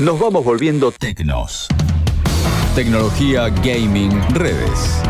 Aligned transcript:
Nos 0.00 0.18
vamos 0.18 0.44
volviendo 0.44 0.90
tecnos. 0.90 1.68
Tecnología, 2.74 3.48
gaming, 3.48 4.10
redes. 4.30 5.00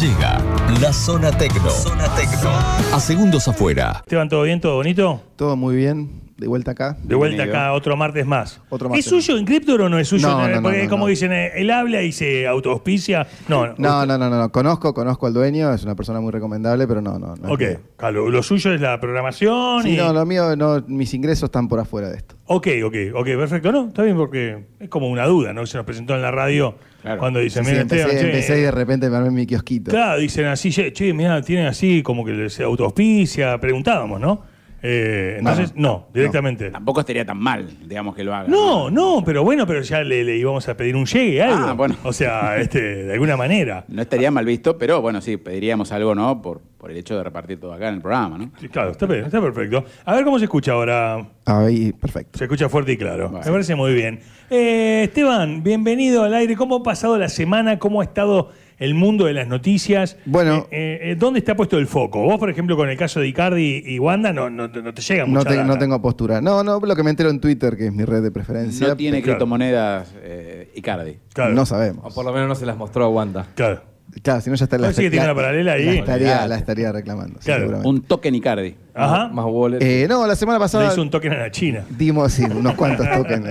Llega 0.00 0.42
la 0.80 0.90
zona 0.90 1.30
tecno. 1.30 1.68
Zona 1.68 2.08
tecno. 2.14 2.48
A 2.94 2.98
segundos 2.98 3.46
afuera. 3.46 3.96
Esteban, 3.98 4.30
¿todo 4.30 4.44
bien? 4.44 4.58
¿Todo 4.58 4.76
bonito? 4.76 5.22
Todo 5.36 5.54
muy 5.54 5.76
bien. 5.76 6.29
De 6.40 6.46
vuelta 6.48 6.70
acá. 6.70 6.96
De 7.02 7.14
vuelta 7.14 7.42
acá, 7.42 7.72
otro 7.74 7.98
martes 7.98 8.24
más. 8.24 8.62
Otro 8.70 8.94
¿Es 8.94 9.04
suyo 9.04 9.36
Encryptor 9.36 9.82
o 9.82 9.88
no 9.90 9.98
es 9.98 10.08
suyo? 10.08 10.26
No, 10.26 10.48
no, 10.48 10.56
no, 10.56 10.62
Porque 10.62 10.84
no, 10.84 10.88
como 10.88 11.04
no. 11.04 11.08
dicen, 11.10 11.32
eh, 11.32 11.52
él 11.54 11.70
habla 11.70 12.02
y 12.02 12.12
se 12.12 12.46
autoauspicia. 12.46 13.26
No, 13.46 13.66
no. 13.66 13.74
No, 13.76 14.06
no, 14.06 14.16
no, 14.16 14.30
no, 14.30 14.38
no. 14.38 14.50
Conozco, 14.50 14.94
conozco 14.94 15.26
al 15.26 15.34
dueño, 15.34 15.70
es 15.74 15.84
una 15.84 15.94
persona 15.94 16.18
muy 16.22 16.32
recomendable, 16.32 16.88
pero 16.88 17.02
no, 17.02 17.18
no. 17.18 17.34
Ok, 17.46 17.62
claro, 17.98 18.30
lo 18.30 18.42
suyo 18.42 18.72
es 18.72 18.80
la 18.80 18.98
programación 18.98 19.82
Sí, 19.82 19.90
y... 19.90 19.96
no, 19.98 20.14
lo 20.14 20.24
mío, 20.24 20.56
no, 20.56 20.82
mis 20.86 21.12
ingresos 21.12 21.48
están 21.48 21.68
por 21.68 21.78
afuera 21.78 22.08
de 22.08 22.16
esto. 22.16 22.36
Ok, 22.46 22.68
ok, 22.84 22.94
ok, 23.14 23.26
perfecto. 23.26 23.70
No, 23.70 23.88
está 23.88 24.02
bien 24.02 24.16
porque 24.16 24.64
es 24.80 24.88
como 24.88 25.08
una 25.10 25.26
duda, 25.26 25.52
¿no? 25.52 25.66
Se 25.66 25.76
nos 25.76 25.84
presentó 25.84 26.14
en 26.14 26.22
la 26.22 26.30
radio 26.30 26.74
cuando 27.18 27.38
dicen, 27.38 27.64
Sí, 27.64 27.70
mira, 27.70 27.82
empecé, 27.82 28.02
Esteban, 28.02 28.22
che, 28.22 28.30
empecé 28.30 28.58
y 28.58 28.62
de 28.62 28.70
repente 28.70 29.10
me 29.10 29.16
armé 29.18 29.30
mi 29.30 29.46
kiosquito. 29.46 29.90
Claro, 29.90 30.18
dicen 30.18 30.46
así, 30.46 30.70
che, 30.70 30.90
che, 30.92 31.12
mira, 31.12 31.42
tienen 31.42 31.66
así 31.66 32.02
como 32.02 32.24
que 32.24 32.48
se 32.48 32.64
autoauspicia, 32.64 33.58
preguntábamos, 33.58 34.20
¿no? 34.20 34.42
Eh, 34.82 35.36
entonces, 35.38 35.72
no, 35.76 36.06
directamente. 36.14 36.70
Tampoco 36.70 37.00
estaría 37.00 37.24
tan 37.24 37.38
mal, 37.38 37.68
digamos, 37.86 38.14
que 38.14 38.24
lo 38.24 38.34
haga. 38.34 38.48
No, 38.48 38.90
no, 38.90 39.22
pero 39.24 39.44
bueno, 39.44 39.66
pero 39.66 39.82
ya 39.82 40.02
le, 40.02 40.24
le 40.24 40.36
íbamos 40.36 40.68
a 40.68 40.76
pedir 40.76 40.96
un 40.96 41.04
llegue, 41.06 41.42
algo. 41.42 41.66
Ah, 41.66 41.72
bueno. 41.74 41.96
O 42.02 42.12
sea, 42.12 42.56
este, 42.58 42.80
de 43.04 43.12
alguna 43.12 43.36
manera. 43.36 43.84
No 44.00 44.02
estaría 44.02 44.30
mal 44.30 44.44
visto, 44.46 44.78
pero 44.78 45.02
bueno, 45.02 45.20
sí, 45.20 45.36
pediríamos 45.36 45.92
algo, 45.92 46.14
¿no? 46.14 46.40
Por, 46.40 46.60
por 46.78 46.90
el 46.90 46.96
hecho 46.96 47.16
de 47.16 47.22
repartir 47.24 47.60
todo 47.60 47.72
acá 47.74 47.88
en 47.88 47.96
el 47.96 48.00
programa, 48.00 48.38
¿no? 48.38 48.50
Sí, 48.58 48.68
Claro, 48.68 48.92
está, 48.92 49.06
perfecto. 49.06 49.84
A 50.04 50.14
ver 50.14 50.24
cómo 50.24 50.38
se 50.38 50.44
escucha 50.46 50.72
ahora. 50.72 51.28
Ahí, 51.44 51.92
perfecto. 51.92 52.38
Se 52.38 52.44
escucha 52.44 52.68
fuerte 52.68 52.92
y 52.92 52.96
claro. 52.96 53.28
Bueno. 53.28 53.44
Me 53.44 53.52
parece 53.52 53.74
muy 53.74 53.92
bien. 53.92 54.20
Eh, 54.48 55.02
Esteban, 55.04 55.62
bienvenido 55.62 56.22
al 56.24 56.32
aire. 56.34 56.56
¿Cómo 56.56 56.76
ha 56.76 56.82
pasado 56.82 57.18
la 57.18 57.28
semana? 57.28 57.78
¿Cómo 57.78 58.00
ha 58.00 58.04
estado 58.04 58.50
el 58.80 58.94
mundo 58.94 59.26
de 59.26 59.34
las 59.34 59.46
noticias? 59.46 60.16
Bueno. 60.24 60.66
Eh, 60.72 60.98
eh, 61.12 61.16
¿Dónde 61.16 61.38
está 61.38 61.54
puesto 61.54 61.78
el 61.78 61.86
foco? 61.86 62.22
Vos, 62.22 62.38
por 62.40 62.50
ejemplo, 62.50 62.76
con 62.76 62.88
el 62.88 62.96
caso 62.96 63.20
de 63.20 63.28
Icardi 63.28 63.84
y 63.86 63.98
Wanda, 64.00 64.32
no, 64.32 64.50
no, 64.50 64.66
no 64.66 64.92
te 64.94 65.00
llega 65.02 65.22
No, 65.24 65.28
mucha 65.38 65.48
te- 65.50 65.56
data. 65.56 65.66
no 65.68 65.78
tengo 65.78 66.02
postura. 66.02 66.40
No, 66.40 66.64
no, 66.64 66.80
lo 66.80 66.96
que 66.96 67.02
me 67.04 67.10
entero 67.10 67.30
en 67.30 67.40
Twitter, 67.40 67.76
que 67.76 67.86
es 67.86 67.92
mi 67.92 68.04
red 68.04 68.22
de 68.22 68.32
preferencia. 68.32 68.88
No 68.88 68.96
tiene 68.96 69.22
claro. 69.22 69.36
criptomonedas 69.38 70.12
eh, 70.22 70.72
Icardi. 70.74 71.18
Claro, 71.32 71.54
No 71.54 71.62
O 71.62 71.66
sabemos. 71.66 72.12
por 72.12 72.24
lo 72.24 72.32
menos 72.32 72.48
no 72.48 72.54
se 72.56 72.66
las 72.66 72.76
mostró 72.76 73.04
a 73.04 73.08
Wanda. 73.08 73.46
claro. 73.54 73.88
Claro, 74.24 74.40
si 74.40 74.50
no 74.50 74.56
ya 74.56 74.64
está 74.64 74.76
Parece 74.76 75.02
que 75.02 75.08
tiene 75.10 75.24
una 75.24 75.36
paralela 75.36 75.74
ahí. 75.74 75.84
La 75.84 75.92
estaría, 76.00 76.46
la 76.48 76.56
estaría 76.56 76.90
reclamando. 76.90 77.38
Claro. 77.38 77.60
seguramente. 77.60 77.88
Un 77.88 78.02
token 78.02 78.34
Icardi. 78.34 78.74
Ajá. 78.92 79.28
Más 79.28 79.44
wallet. 79.48 79.78
Eh, 79.80 80.06
no, 80.08 80.26
la 80.26 80.34
semana 80.34 80.58
Le 80.58 80.64
pasada. 80.64 80.88
hizo 80.92 81.00
un 81.00 81.10
token 81.10 81.32
a 81.34 81.38
la 81.38 81.50
China. 81.52 81.84
Dimos 81.90 82.32
sí, 82.32 82.42
unos 82.42 82.74
cuantos 82.74 83.06
tokens. 83.14 83.48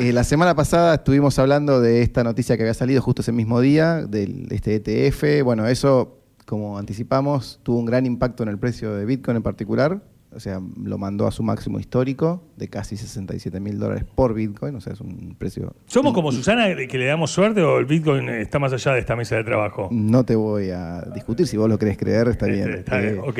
Eh, 0.00 0.12
la 0.12 0.22
semana 0.22 0.54
pasada 0.54 0.94
estuvimos 0.94 1.40
hablando 1.40 1.80
de 1.80 2.02
esta 2.02 2.22
noticia 2.22 2.56
que 2.56 2.62
había 2.62 2.72
salido 2.74 3.02
justo 3.02 3.22
ese 3.22 3.32
mismo 3.32 3.60
día, 3.60 4.06
del 4.06 4.46
este 4.52 4.76
ETF. 4.76 5.42
Bueno, 5.42 5.66
eso, 5.66 6.20
como 6.46 6.78
anticipamos, 6.78 7.58
tuvo 7.64 7.80
un 7.80 7.84
gran 7.84 8.06
impacto 8.06 8.44
en 8.44 8.48
el 8.48 8.58
precio 8.58 8.94
de 8.94 9.04
Bitcoin 9.04 9.38
en 9.38 9.42
particular. 9.42 10.00
O 10.32 10.38
sea, 10.38 10.60
lo 10.80 10.98
mandó 10.98 11.26
a 11.26 11.32
su 11.32 11.42
máximo 11.42 11.80
histórico 11.80 12.44
de 12.56 12.68
casi 12.68 12.96
67 12.96 13.58
mil 13.58 13.80
dólares 13.80 14.04
por 14.14 14.34
Bitcoin. 14.34 14.76
O 14.76 14.80
sea, 14.80 14.92
es 14.92 15.00
un 15.00 15.34
precio. 15.36 15.74
¿Somos 15.86 16.14
como 16.14 16.30
Susana 16.30 16.68
que 16.76 16.96
le 16.96 17.06
damos 17.06 17.32
suerte 17.32 17.60
o 17.62 17.78
el 17.78 17.86
Bitcoin 17.86 18.28
está 18.28 18.60
más 18.60 18.72
allá 18.72 18.92
de 18.92 19.00
esta 19.00 19.16
mesa 19.16 19.34
de 19.34 19.42
trabajo? 19.42 19.88
No 19.90 20.24
te 20.24 20.36
voy 20.36 20.70
a 20.70 21.00
discutir, 21.12 21.48
si 21.48 21.56
vos 21.56 21.68
lo 21.68 21.76
querés 21.76 21.98
creer, 21.98 22.28
está 22.28 22.46
bien. 22.46 22.68
Este, 22.68 22.78
está 22.78 22.98
bien, 22.98 23.16
Eh, 23.16 23.20
ok. 23.26 23.38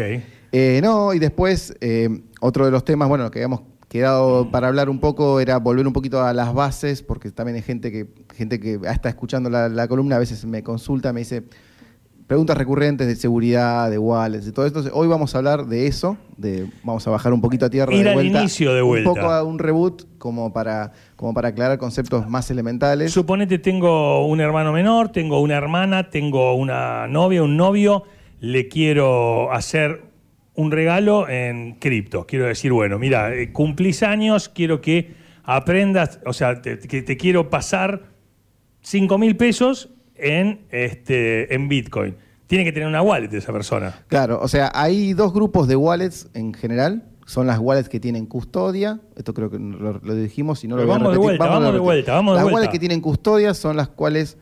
Eh, 0.51 0.81
no, 0.83 1.15
y 1.15 1.21
después, 1.21 1.73
eh, 1.81 2.09
otro 2.41 2.65
de 2.65 2.73
los 2.73 2.85
temas, 2.85 3.09
bueno, 3.09 3.31
que 3.31 3.39
habíamos 3.39 3.61
quedado 3.89 4.51
para 4.51 4.69
hablar 4.69 4.89
un 4.89 5.01
poco 5.01 5.41
era 5.41 5.59
volver 5.59 5.87
un 5.87 5.93
poquito 5.93 6.23
a 6.23 6.33
las 6.33 6.53
bases, 6.55 7.03
porque 7.03 7.31
también 7.31 7.57
hay 7.57 7.63
gente 7.63 7.91
que, 7.91 8.07
gente 8.35 8.61
que 8.61 8.79
está 8.85 9.09
escuchando 9.09 9.51
la, 9.51 9.69
la 9.69 9.89
columna, 9.89 10.17
a 10.17 10.19
veces 10.19 10.45
me 10.45 10.63
consulta, 10.63 11.13
me 11.13 11.21
dice 11.21 11.45
preguntas 12.29 12.59
recurrentes 12.59 13.07
de 13.07 13.17
seguridad, 13.17 13.91
de 13.91 13.99
wallets, 13.99 14.45
de 14.45 14.53
todo 14.53 14.67
esto. 14.67 14.81
Entonces, 14.81 14.93
hoy 14.95 15.09
vamos 15.09 15.35
a 15.35 15.39
hablar 15.39 15.67
de 15.67 15.87
eso, 15.87 16.19
de, 16.37 16.71
vamos 16.85 17.05
a 17.09 17.11
bajar 17.11 17.33
un 17.33 17.41
poquito 17.41 17.65
a 17.65 17.71
tierra 17.71 17.93
Ir 17.95 18.05
de 18.05 18.11
al 18.11 18.15
vuelta. 18.15 18.41
inicio 18.41 18.75
de 18.75 18.83
vuelta. 18.83 19.09
Un 19.09 19.17
poco 19.17 19.31
a 19.31 19.43
un 19.43 19.59
reboot 19.59 20.05
como 20.19 20.53
para, 20.53 20.93
como 21.17 21.33
para 21.33 21.49
aclarar 21.49 21.79
conceptos 21.79 22.29
más 22.29 22.51
elementales. 22.51 23.13
Suponete 23.13 23.59
tengo 23.59 24.27
un 24.27 24.41
hermano 24.41 24.73
menor, 24.73 25.09
tengo 25.09 25.41
una 25.41 25.57
hermana, 25.57 26.11
tengo 26.11 26.55
una 26.55 27.07
novia, 27.09 27.43
un 27.43 27.57
novio, 27.57 28.05
le 28.41 28.69
quiero 28.69 29.51
hacer 29.51 30.08
un 30.59 30.73
regalo 30.73 31.29
en 31.29 31.75
cripto. 31.75 32.27
Quiero 32.27 32.47
decir, 32.47 32.73
bueno, 32.73 32.99
mira, 32.99 33.33
eh, 33.33 33.53
cumplís 33.53 34.03
años, 34.03 34.49
quiero 34.49 34.81
que 34.81 35.15
aprendas, 35.45 36.19
o 36.27 36.33
sea, 36.33 36.61
te, 36.61 36.81
que 36.81 37.01
te 37.03 37.17
quiero 37.17 37.49
pasar 37.49 38.07
5 38.81 39.19
mil 39.19 39.37
pesos 39.37 39.91
en, 40.17 40.67
este, 40.71 41.55
en 41.55 41.69
Bitcoin. 41.69 42.17
Tiene 42.49 42.65
que 42.65 42.73
tener 42.73 42.89
una 42.89 43.03
wallet 43.03 43.33
esa 43.33 43.53
persona. 43.53 44.05
Claro, 44.09 44.41
o 44.43 44.49
sea, 44.49 44.73
hay 44.75 45.13
dos 45.13 45.33
grupos 45.33 45.69
de 45.69 45.77
wallets 45.77 46.29
en 46.35 46.53
general. 46.53 47.05
Son 47.25 47.47
las 47.47 47.61
wallets 47.61 47.89
que 47.89 48.01
tienen 48.01 48.27
custodia. 48.27 49.01
Esto 49.15 49.35
creo 49.35 49.51
que 49.51 49.61
lo, 49.61 50.01
lo 50.03 50.15
dijimos 50.17 50.65
y 50.65 50.67
no 50.67 50.77
lo 50.77 50.83
voy 50.83 50.91
a 50.91 50.95
vamos 50.95 51.13
de 51.13 51.19
repetir. 51.19 51.25
vuelta, 51.25 51.45
vamos 51.45 51.61
de 51.61 51.67
repetir. 51.67 51.85
vuelta, 51.85 52.13
vamos 52.15 52.33
de 52.33 52.35
Las 52.35 52.43
vuelta. 52.43 52.57
wallets 52.57 52.73
que 52.73 52.79
tienen 52.81 53.01
custodia 53.01 53.55
son 53.55 53.77
las 53.77 53.89
cuales 53.91 54.39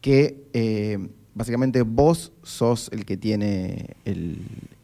que 0.00 0.44
eh, 0.54 1.08
básicamente 1.34 1.82
vos 1.82 2.32
sos 2.42 2.88
el 2.90 3.04
que 3.04 3.18
tiene 3.18 3.96
el, 4.06 4.38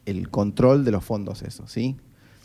el 0.06 0.28
control 0.30 0.84
de 0.84 0.90
los 0.90 1.04
fondos 1.04 1.42
esos, 1.42 1.70
¿sí? 1.70 1.96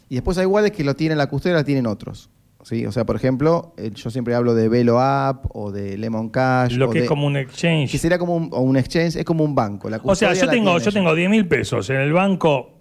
Y 0.10 0.16
después 0.16 0.38
hay 0.38 0.46
wallets 0.46 0.76
que 0.76 0.84
lo 0.84 0.96
tienen 0.96 1.18
la 1.18 1.28
custodia, 1.28 1.56
la 1.56 1.64
tienen 1.64 1.86
otros. 1.88 2.30
¿Sí? 2.64 2.86
O 2.86 2.92
sea, 2.92 3.06
por 3.06 3.16
ejemplo, 3.16 3.74
yo 3.94 4.10
siempre 4.10 4.36
hablo 4.36 4.54
de 4.54 4.68
Velo 4.68 5.00
App 5.00 5.46
o 5.56 5.72
de 5.72 5.98
Lemon 5.98 6.30
Cash. 6.30 6.74
Lo 6.76 6.88
o 6.88 6.90
que 6.90 7.00
de- 7.00 7.06
es 7.06 7.10
como 7.10 7.26
un 7.26 7.38
exchange. 7.38 7.90
que 7.90 7.98
sería 7.98 8.20
como 8.20 8.36
un, 8.36 8.50
o 8.52 8.60
un 8.60 8.76
exchange, 8.76 9.16
es 9.16 9.24
como 9.24 9.46
un 9.46 9.56
banco. 9.56 9.90
La 9.90 10.02
O 10.04 10.14
sea, 10.14 10.34
yo 10.34 10.50
tengo, 10.50 10.72
yo 10.74 10.78
ellos. 10.78 10.94
tengo 10.94 11.16
10 11.16 11.30
mil 11.30 11.48
pesos 11.48 11.90
en 11.90 11.96
el 11.98 12.12
banco 12.12 12.72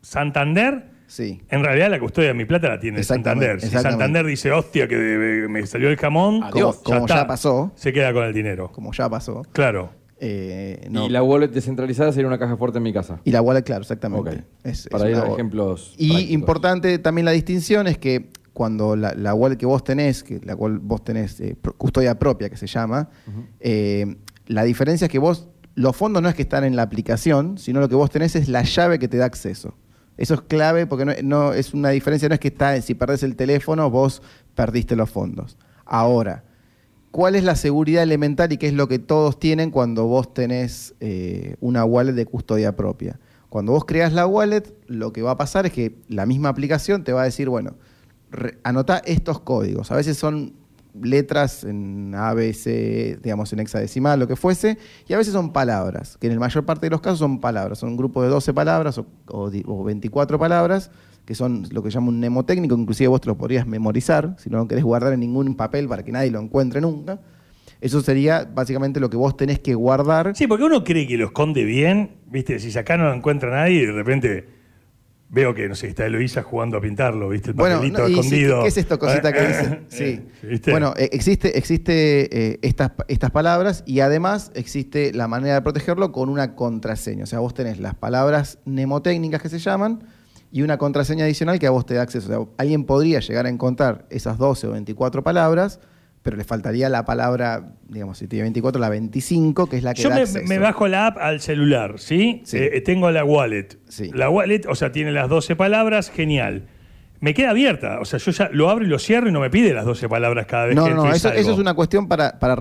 Santander. 0.00 0.90
Sí. 1.06 1.42
En 1.50 1.62
realidad 1.62 1.90
la 1.90 1.98
custodia 2.00 2.28
de 2.28 2.34
mi 2.34 2.44
plata 2.44 2.68
la 2.68 2.78
tiene 2.80 3.02
Santander. 3.02 3.60
Si. 3.60 3.68
Santander 3.68 4.24
dice, 4.24 4.50
hostia, 4.50 4.88
que 4.88 5.46
me 5.48 5.66
salió 5.66 5.88
el 5.90 5.96
jamón, 5.96 6.42
Adiós. 6.44 6.76
Como- 6.76 7.06
ya 7.06 7.26
pasó. 7.26 7.72
Se 7.74 7.92
queda 7.92 8.12
con 8.12 8.24
el 8.24 8.32
dinero. 8.32 8.70
como 8.72 8.92
ya 8.92 9.08
pasó. 9.10 9.42
Claro. 9.52 9.90
Eh, 10.24 10.86
no. 10.88 11.06
Y 11.06 11.08
la 11.08 11.20
wallet 11.24 11.48
descentralizada 11.48 12.12
sería 12.12 12.28
una 12.28 12.38
caja 12.38 12.56
fuerte 12.56 12.78
en 12.78 12.84
mi 12.84 12.92
casa. 12.92 13.20
Y 13.24 13.32
la 13.32 13.42
wallet, 13.42 13.62
claro, 13.64 13.82
exactamente. 13.82 14.30
Ok. 14.30 14.36
Es- 14.62 14.80
es 14.82 14.88
Para 14.88 15.10
ir 15.10 15.16
a 15.16 15.26
ejemplos. 15.26 15.94
Y 15.98 16.08
prácticos. 16.10 16.32
importante 16.32 16.98
también 17.00 17.24
la 17.24 17.32
distinción 17.32 17.88
es 17.88 17.98
que 17.98 18.30
cuando 18.52 18.94
la, 18.94 19.14
la 19.14 19.34
wallet 19.34 19.56
que 19.56 19.66
vos 19.66 19.82
tenés, 19.82 20.22
que 20.22 20.38
la 20.44 20.54
cual 20.54 20.78
vos 20.78 21.02
tenés 21.02 21.40
eh, 21.40 21.56
custodia 21.76 22.18
propia, 22.20 22.48
que 22.50 22.56
se 22.56 22.68
llama, 22.68 23.08
eh, 23.58 24.14
la 24.46 24.62
diferencia 24.62 25.06
es 25.06 25.10
que 25.10 25.18
vos, 25.18 25.48
los 25.74 25.96
fondos 25.96 26.22
no 26.22 26.28
es 26.28 26.34
que 26.36 26.42
están 26.42 26.62
en 26.62 26.76
la 26.76 26.82
aplicación, 26.82 27.58
sino 27.58 27.80
lo 27.80 27.88
que 27.88 27.94
vos 27.96 28.08
tenés 28.10 28.36
es 28.36 28.48
la 28.48 28.62
llave 28.62 29.00
que 29.00 29.08
te 29.08 29.16
da 29.16 29.24
acceso. 29.24 29.74
Eso 30.18 30.34
es 30.34 30.42
clave 30.42 30.86
porque 30.86 31.04
no, 31.04 31.12
no- 31.24 31.52
es 31.52 31.74
una 31.74 31.88
diferencia, 31.88 32.28
no 32.28 32.34
es 32.34 32.40
que 32.40 32.48
está, 32.48 32.80
si 32.80 32.94
perdés 32.94 33.24
el 33.24 33.34
teléfono, 33.34 33.90
vos 33.90 34.22
perdiste 34.54 34.94
los 34.94 35.10
fondos. 35.10 35.56
Ahora, 35.84 36.44
¿cuál 37.12 37.36
es 37.36 37.44
la 37.44 37.54
seguridad 37.54 38.02
elemental 38.02 38.52
y 38.52 38.56
qué 38.56 38.66
es 38.66 38.72
lo 38.72 38.88
que 38.88 38.98
todos 38.98 39.38
tienen 39.38 39.70
cuando 39.70 40.06
vos 40.06 40.34
tenés 40.34 40.94
eh, 40.98 41.54
una 41.60 41.84
wallet 41.84 42.14
de 42.14 42.26
custodia 42.26 42.74
propia? 42.74 43.20
Cuando 43.48 43.72
vos 43.72 43.84
creas 43.84 44.12
la 44.12 44.26
wallet, 44.26 44.74
lo 44.88 45.12
que 45.12 45.22
va 45.22 45.32
a 45.32 45.36
pasar 45.36 45.66
es 45.66 45.72
que 45.72 45.94
la 46.08 46.26
misma 46.26 46.48
aplicación 46.48 47.04
te 47.04 47.12
va 47.12 47.22
a 47.22 47.24
decir, 47.24 47.48
bueno, 47.48 47.76
anotá 48.64 49.02
estos 49.04 49.40
códigos. 49.40 49.92
A 49.92 49.96
veces 49.96 50.16
son 50.16 50.54
letras 51.00 51.64
en 51.64 52.14
A, 52.14 52.32
B, 52.32 52.52
C, 52.54 53.18
digamos 53.22 53.52
en 53.52 53.60
hexadecimal, 53.60 54.18
lo 54.18 54.26
que 54.26 54.36
fuese, 54.36 54.78
y 55.06 55.12
a 55.12 55.18
veces 55.18 55.34
son 55.34 55.52
palabras, 55.52 56.16
que 56.18 56.28
en 56.28 56.34
la 56.34 56.40
mayor 56.40 56.64
parte 56.64 56.86
de 56.86 56.90
los 56.90 57.02
casos 57.02 57.18
son 57.18 57.40
palabras. 57.40 57.78
Son 57.78 57.90
un 57.90 57.96
grupo 57.98 58.22
de 58.22 58.30
12 58.30 58.54
palabras 58.54 58.96
o, 58.96 59.06
o 59.28 59.50
o 59.66 59.84
24 59.84 60.38
palabras, 60.38 60.90
que 61.24 61.34
son 61.34 61.66
lo 61.70 61.82
que 61.82 61.90
llama 61.90 62.08
un 62.08 62.18
mnemotécnico, 62.18 62.76
inclusive 62.76 63.08
vos 63.08 63.20
te 63.20 63.28
lo 63.28 63.36
podrías 63.36 63.66
memorizar, 63.66 64.36
si 64.38 64.50
no 64.50 64.58
lo 64.58 64.68
querés 64.68 64.84
guardar 64.84 65.12
en 65.12 65.20
ningún 65.20 65.54
papel 65.54 65.88
para 65.88 66.02
que 66.04 66.12
nadie 66.12 66.30
lo 66.30 66.40
encuentre 66.40 66.80
nunca. 66.80 67.20
Eso 67.80 68.00
sería 68.00 68.44
básicamente 68.44 69.00
lo 69.00 69.10
que 69.10 69.16
vos 69.16 69.36
tenés 69.36 69.58
que 69.58 69.74
guardar. 69.74 70.36
Sí, 70.36 70.46
porque 70.46 70.64
uno 70.64 70.84
cree 70.84 71.06
que 71.06 71.16
lo 71.16 71.26
esconde 71.26 71.64
bien, 71.64 72.12
¿viste? 72.30 72.58
Si 72.58 72.76
acá 72.78 72.96
no 72.96 73.04
lo 73.04 73.14
encuentra 73.14 73.50
nadie 73.50 73.82
y 73.82 73.86
de 73.86 73.92
repente 73.92 74.48
veo 75.28 75.54
que, 75.54 75.66
no 75.68 75.74
sé, 75.74 75.88
está 75.88 76.06
Eloísa 76.06 76.42
jugando 76.42 76.76
a 76.76 76.80
pintarlo, 76.80 77.30
¿viste? 77.30 77.50
El 77.50 77.56
Bueno, 77.56 77.76
papelito 77.76 78.02
no, 78.02 78.08
y 78.08 78.12
sí, 78.12 78.18
escondido. 78.20 78.62
¿qué 78.62 78.68
es 78.68 78.76
esto, 78.76 78.98
cosita 78.98 79.32
que 79.32 79.40
dice? 79.40 79.80
Sí. 79.88 80.20
¿viste? 80.46 80.70
Bueno, 80.70 80.92
eh, 80.96 81.08
existe, 81.12 81.56
existe 81.58 82.52
eh, 82.52 82.58
estas, 82.62 82.92
estas 83.08 83.30
palabras 83.30 83.82
y 83.86 84.00
además 84.00 84.52
existe 84.54 85.12
la 85.12 85.26
manera 85.28 85.54
de 85.54 85.62
protegerlo 85.62 86.12
con 86.12 86.28
una 86.28 86.54
contraseña. 86.54 87.24
O 87.24 87.26
sea, 87.26 87.38
vos 87.40 87.54
tenés 87.54 87.80
las 87.80 87.94
palabras 87.94 88.58
mnemotécnicas 88.66 89.40
que 89.40 89.48
se 89.48 89.58
llaman 89.58 90.04
y 90.52 90.62
una 90.62 90.76
contraseña 90.76 91.24
adicional 91.24 91.58
que 91.58 91.66
a 91.66 91.70
vos 91.70 91.86
te 91.86 91.94
da 91.94 92.02
acceso. 92.02 92.26
O 92.26 92.44
sea, 92.44 92.54
alguien 92.58 92.84
podría 92.84 93.20
llegar 93.20 93.46
a 93.46 93.48
encontrar 93.48 94.04
esas 94.10 94.36
12 94.36 94.66
o 94.68 94.72
24 94.72 95.24
palabras, 95.24 95.80
pero 96.22 96.36
le 96.36 96.44
faltaría 96.44 96.88
la 96.90 97.04
palabra, 97.04 97.72
digamos, 97.88 98.18
si 98.18 98.28
tiene 98.28 98.42
24, 98.44 98.80
la 98.80 98.90
25, 98.90 99.66
que 99.66 99.78
es 99.78 99.82
la 99.82 99.94
que 99.94 100.02
Yo 100.02 100.10
da 100.10 100.16
me, 100.16 100.20
acceso. 100.22 100.46
me 100.46 100.58
bajo 100.58 100.86
la 100.86 101.06
app 101.08 101.18
al 101.18 101.40
celular, 101.40 101.94
¿sí? 101.98 102.42
Sí. 102.44 102.58
Eh, 102.58 102.82
tengo 102.82 103.10
la 103.10 103.24
wallet. 103.24 103.78
Sí. 103.88 104.10
La 104.14 104.28
wallet, 104.28 104.66
o 104.68 104.74
sea, 104.74 104.92
tiene 104.92 105.10
las 105.10 105.28
12 105.28 105.56
palabras, 105.56 106.10
genial. 106.10 106.68
Me 107.22 107.34
queda 107.34 107.50
abierta. 107.50 108.00
O 108.00 108.04
sea, 108.04 108.18
yo 108.18 108.32
ya 108.32 108.50
lo 108.52 108.68
abro 108.68 108.84
y 108.84 108.88
lo 108.88 108.98
cierro 108.98 109.28
y 109.28 109.32
no 109.32 109.38
me 109.38 109.48
pide 109.48 109.72
las 109.72 109.84
12 109.84 110.08
palabras 110.08 110.44
cada 110.46 110.66
vez 110.66 110.74
No, 110.74 110.84
que 110.84 110.90
no, 110.90 111.04
no, 111.04 111.12
eso, 111.12 111.32
es 111.32 111.46
una 111.46 111.72
cuestión 111.72 112.08
para, 112.08 112.36
para, 112.40 112.56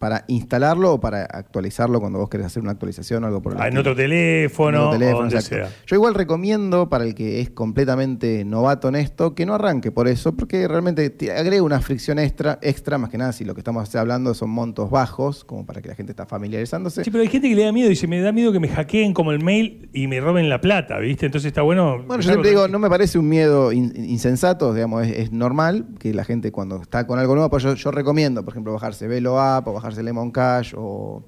para 0.00 0.24
instalarlo 0.26 0.94
o 0.94 1.00
para 1.00 1.22
actualizarlo 1.22 2.00
cuando 2.00 2.18
vos 2.18 2.28
querés 2.28 2.46
hacer 2.46 2.64
una 2.64 2.72
actualización 2.72 3.22
o 3.22 3.28
algo 3.28 3.40
por 3.40 3.52
el 3.52 3.60
Ah, 3.62 3.68
en 3.68 3.78
otro 3.78 3.94
teléfono, 3.94 4.76
En 4.76 4.84
otro 4.86 4.98
teléfono, 4.98 5.18
o 5.18 5.20
donde 5.22 5.36
exacto. 5.36 5.68
sea. 5.68 5.84
Yo 5.86 5.94
igual 5.94 6.14
recomiendo 6.14 6.88
para 6.88 7.04
el 7.04 7.14
que 7.14 7.40
es 7.40 7.50
completamente 7.50 8.44
novato 8.44 8.88
en 8.88 8.96
esto 8.96 9.36
que 9.36 9.46
no 9.46 9.54
arranque 9.54 9.92
por 9.92 10.08
eso, 10.08 10.34
porque 10.34 10.66
realmente 10.66 11.08
te 11.10 11.30
agrega 11.30 11.62
una 11.62 11.80
fricción 11.80 12.18
extra, 12.18 12.58
extra, 12.62 12.98
más 12.98 13.08
que 13.08 13.18
nada 13.18 13.32
si 13.32 13.44
lo 13.44 13.54
que 13.54 13.60
estamos 13.60 13.94
hablando 13.94 14.34
son 14.34 14.50
montos 14.50 14.90
bajos, 14.90 15.44
como 15.44 15.64
para 15.64 15.80
que 15.80 15.90
la 15.90 15.94
gente 15.94 16.10
está 16.10 16.26
familiarizándose. 16.26 17.04
Sí, 17.04 17.10
pero 17.12 17.22
hay 17.22 17.28
gente 17.28 17.48
que 17.48 17.54
le 17.54 17.62
da 17.62 17.70
miedo 17.70 17.86
y 17.86 17.90
dice, 17.90 18.08
me 18.08 18.20
da 18.20 18.32
miedo 18.32 18.50
que 18.52 18.58
me 18.58 18.66
hackeen 18.66 19.14
como 19.14 19.30
el 19.30 19.44
mail 19.44 19.88
y 19.92 20.08
me 20.08 20.18
roben 20.18 20.48
la 20.48 20.60
plata, 20.60 20.98
¿viste? 20.98 21.26
Entonces 21.26 21.46
está 21.46 21.62
bueno. 21.62 22.02
Bueno, 22.04 22.20
yo 22.20 22.30
siempre 22.30 22.50
digo, 22.50 22.66
no 22.66 22.80
me 22.80 22.88
parece 22.88 23.16
un 23.20 23.28
miedo 23.28 23.75
in- 23.76 23.92
insensato, 24.10 24.72
digamos, 24.74 25.06
es, 25.06 25.16
es 25.18 25.32
normal 25.32 25.86
que 25.98 26.12
la 26.14 26.24
gente 26.24 26.50
cuando 26.52 26.80
está 26.82 27.06
con 27.06 27.18
algo 27.18 27.34
nuevo, 27.34 27.50
pues 27.50 27.62
yo, 27.62 27.74
yo 27.74 27.90
recomiendo, 27.90 28.44
por 28.44 28.52
ejemplo, 28.54 28.72
bajarse 28.72 29.06
Velo 29.06 29.40
App 29.40 29.66
o 29.68 29.72
bajarse 29.72 30.02
Lemon 30.02 30.30
Cash 30.30 30.74
o 30.76 31.24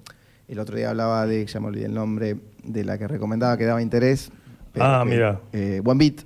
el 0.49 0.59
otro 0.59 0.77
día 0.77 0.91
hablaba 0.91 1.27
de, 1.27 1.45
ya 1.47 1.61
me 1.61 1.67
olvidé 1.69 1.87
el 1.87 1.95
nombre, 1.95 2.37
de 2.65 2.85
la 2.85 2.97
que 2.99 3.07
recomendaba 3.07 3.57
que 3.57 3.65
daba 3.65 3.83
interés. 3.83 4.31
Ah, 4.81 5.03
que- 5.05 5.11
mira. 5.11 5.41
eh, 5.53 5.83
OneBit, 5.85 6.23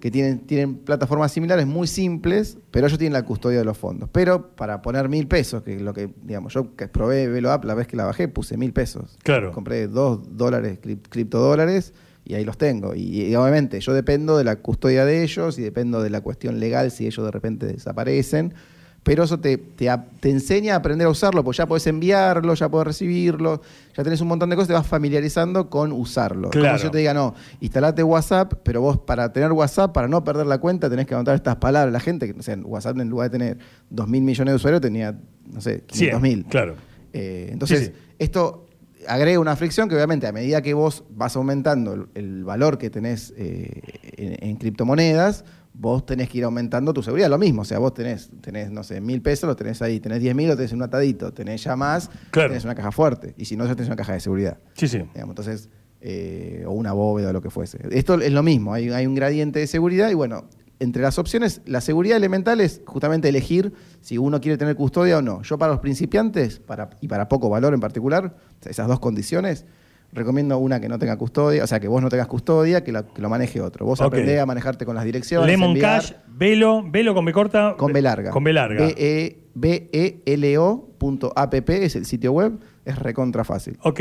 que 0.00 0.10
tienen, 0.12 0.38
tienen 0.46 0.76
plataformas 0.76 1.32
similares 1.32 1.66
muy 1.66 1.88
simples, 1.88 2.56
pero 2.70 2.86
ellos 2.86 2.98
tienen 2.98 3.14
la 3.14 3.24
custodia 3.24 3.58
de 3.58 3.64
los 3.64 3.76
fondos. 3.76 4.08
Pero 4.12 4.50
para 4.54 4.80
poner 4.80 5.08
mil 5.08 5.26
pesos, 5.26 5.62
que 5.64 5.74
es 5.74 5.82
lo 5.82 5.92
que, 5.92 6.08
digamos, 6.22 6.54
yo 6.54 6.76
que 6.76 6.86
probé 6.86 7.26
Velo 7.28 7.50
App 7.50 7.64
la 7.64 7.74
vez 7.74 7.88
que 7.88 7.96
la 7.96 8.04
bajé, 8.04 8.28
puse 8.28 8.56
mil 8.56 8.72
pesos. 8.72 9.18
Claro. 9.24 9.50
Compré 9.50 9.88
dos 9.88 10.20
dólares, 10.36 10.78
crip- 10.80 11.08
criptodólares, 11.08 11.92
y 12.28 12.34
ahí 12.34 12.44
los 12.44 12.58
tengo. 12.58 12.94
Y, 12.94 13.22
y 13.24 13.34
obviamente 13.34 13.80
yo 13.80 13.92
dependo 13.94 14.36
de 14.38 14.44
la 14.44 14.56
custodia 14.56 15.04
de 15.04 15.24
ellos 15.24 15.58
y 15.58 15.62
dependo 15.62 16.02
de 16.02 16.10
la 16.10 16.20
cuestión 16.20 16.60
legal 16.60 16.90
si 16.92 17.06
ellos 17.06 17.24
de 17.24 17.30
repente 17.32 17.66
desaparecen. 17.66 18.54
Pero 19.04 19.22
eso 19.24 19.40
te, 19.40 19.56
te, 19.56 19.88
te 20.20 20.28
enseña 20.28 20.74
a 20.74 20.76
aprender 20.78 21.06
a 21.06 21.10
usarlo, 21.10 21.42
pues 21.42 21.56
ya 21.56 21.66
podés 21.66 21.86
enviarlo, 21.86 22.52
ya 22.52 22.68
podés 22.68 22.88
recibirlo, 22.88 23.62
ya 23.96 24.04
tenés 24.04 24.20
un 24.20 24.28
montón 24.28 24.50
de 24.50 24.56
cosas, 24.56 24.68
te 24.68 24.74
vas 24.74 24.86
familiarizando 24.86 25.70
con 25.70 25.92
usarlo. 25.92 26.50
Claro. 26.50 26.66
Como 26.68 26.78
si 26.78 26.84
yo 26.84 26.90
te 26.90 26.98
diga, 26.98 27.14
no, 27.14 27.34
instalate 27.60 28.02
WhatsApp, 28.02 28.54
pero 28.64 28.82
vos 28.82 28.98
para 28.98 29.32
tener 29.32 29.52
WhatsApp, 29.52 29.94
para 29.94 30.08
no 30.08 30.22
perder 30.24 30.46
la 30.46 30.58
cuenta, 30.58 30.90
tenés 30.90 31.06
que 31.06 31.14
anotar 31.14 31.36
estas 31.36 31.56
palabras. 31.56 31.90
La 31.92 32.00
gente, 32.00 32.34
sé, 32.40 32.52
en 32.52 32.66
WhatsApp 32.66 32.98
en 32.98 33.08
lugar 33.08 33.30
de 33.30 33.38
tener 33.38 33.58
2 33.88 34.08
mil 34.08 34.20
millones 34.22 34.52
de 34.52 34.56
usuarios, 34.56 34.82
tenía, 34.82 35.18
no 35.50 35.60
sé, 35.62 35.84
500 35.86 36.20
mil. 36.20 36.44
Claro. 36.44 36.74
Eh, 37.14 37.48
entonces, 37.52 37.78
Sí, 37.78 37.86
sí. 37.86 37.92
esto 38.18 38.66
agrega 39.06 39.38
una 39.38 39.54
fricción 39.56 39.88
que 39.88 39.94
obviamente 39.94 40.26
a 40.26 40.32
medida 40.32 40.60
que 40.62 40.74
vos 40.74 41.04
vas 41.10 41.36
aumentando 41.36 41.94
el, 41.94 42.06
el 42.14 42.44
valor 42.44 42.78
que 42.78 42.90
tenés 42.90 43.32
eh, 43.36 43.80
en, 44.16 44.48
en 44.48 44.56
criptomonedas, 44.56 45.44
vos 45.72 46.04
tenés 46.04 46.28
que 46.28 46.38
ir 46.38 46.44
aumentando 46.44 46.92
tu 46.92 47.02
seguridad. 47.02 47.28
Lo 47.28 47.38
mismo, 47.38 47.62
o 47.62 47.64
sea, 47.64 47.78
vos 47.78 47.94
tenés, 47.94 48.30
tenés 48.40 48.70
no 48.70 48.82
sé, 48.82 49.00
mil 49.00 49.22
pesos, 49.22 49.46
lo 49.48 49.54
tenés 49.54 49.80
ahí, 49.82 50.00
tenés 50.00 50.20
10 50.20 50.34
mil, 50.34 50.48
lo 50.48 50.56
tenés 50.56 50.72
en 50.72 50.78
un 50.78 50.82
atadito, 50.84 51.32
tenés 51.32 51.62
ya 51.62 51.76
más, 51.76 52.10
Claro. 52.30 52.48
tenés 52.48 52.64
una 52.64 52.74
caja 52.74 52.90
fuerte. 52.90 53.34
Y 53.36 53.44
si 53.44 53.56
no, 53.56 53.64
ya 53.66 53.74
tenés 53.76 53.86
una 53.88 53.96
caja 53.96 54.14
de 54.14 54.20
seguridad. 54.20 54.58
Sí, 54.74 54.88
sí. 54.88 54.98
Digamos, 55.14 55.30
entonces, 55.32 55.68
eh, 56.00 56.64
o 56.66 56.72
una 56.72 56.92
bóveda 56.92 57.30
o 57.30 57.32
lo 57.32 57.40
que 57.42 57.50
fuese. 57.50 57.78
Esto 57.90 58.14
es 58.20 58.32
lo 58.32 58.42
mismo, 58.42 58.72
hay, 58.74 58.88
hay 58.90 59.06
un 59.06 59.14
gradiente 59.14 59.60
de 59.60 59.66
seguridad 59.68 60.10
y 60.10 60.14
bueno, 60.14 60.48
entre 60.80 61.02
las 61.02 61.18
opciones, 61.18 61.60
la 61.66 61.80
seguridad 61.80 62.16
elemental 62.16 62.60
es 62.60 62.82
justamente 62.86 63.28
elegir 63.28 63.72
si 64.00 64.16
uno 64.18 64.40
quiere 64.40 64.56
tener 64.58 64.76
custodia 64.76 65.18
o 65.18 65.22
no. 65.22 65.42
Yo 65.42 65.58
para 65.58 65.72
los 65.72 65.80
principiantes, 65.80 66.60
para, 66.60 66.90
y 67.00 67.08
para 67.08 67.28
poco 67.28 67.48
valor 67.48 67.74
en 67.74 67.80
particular, 67.80 68.36
esas 68.64 68.86
dos 68.86 69.00
condiciones, 69.00 69.66
recomiendo 70.12 70.56
una 70.58 70.80
que 70.80 70.88
no 70.88 70.98
tenga 70.98 71.16
custodia, 71.18 71.64
o 71.64 71.66
sea, 71.66 71.80
que 71.80 71.88
vos 71.88 72.00
no 72.00 72.08
tengas 72.08 72.28
custodia, 72.28 72.82
que, 72.84 72.92
la- 72.92 73.02
que 73.06 73.20
lo 73.20 73.28
maneje 73.28 73.60
otro. 73.60 73.84
Vos 73.84 74.00
Ok. 74.00 74.06
aprendés 74.06 74.40
a 74.40 74.46
manejarte 74.46 74.86
con 74.86 74.94
las 74.94 75.04
direcciones. 75.04 75.46
Lemon 75.48 75.70
enviar- 75.76 76.00
Cash, 76.00 76.12
Velo, 76.28 76.82
Velo 76.88 77.14
con 77.14 77.24
B 77.24 77.32
corta. 77.32 77.74
con 77.76 77.92
B 77.92 78.00
larga. 78.00 78.30
Con 78.30 78.44
B 78.44 78.52
larga. 78.52 78.86
B 78.86 78.94
E- 78.96 79.38
es 81.84 81.96
el 81.96 82.06
sitio 82.06 82.32
web, 82.32 82.58
es 82.84 82.98
recontra 82.98 83.44
fácil. 83.44 83.76
Ok, 83.82 84.00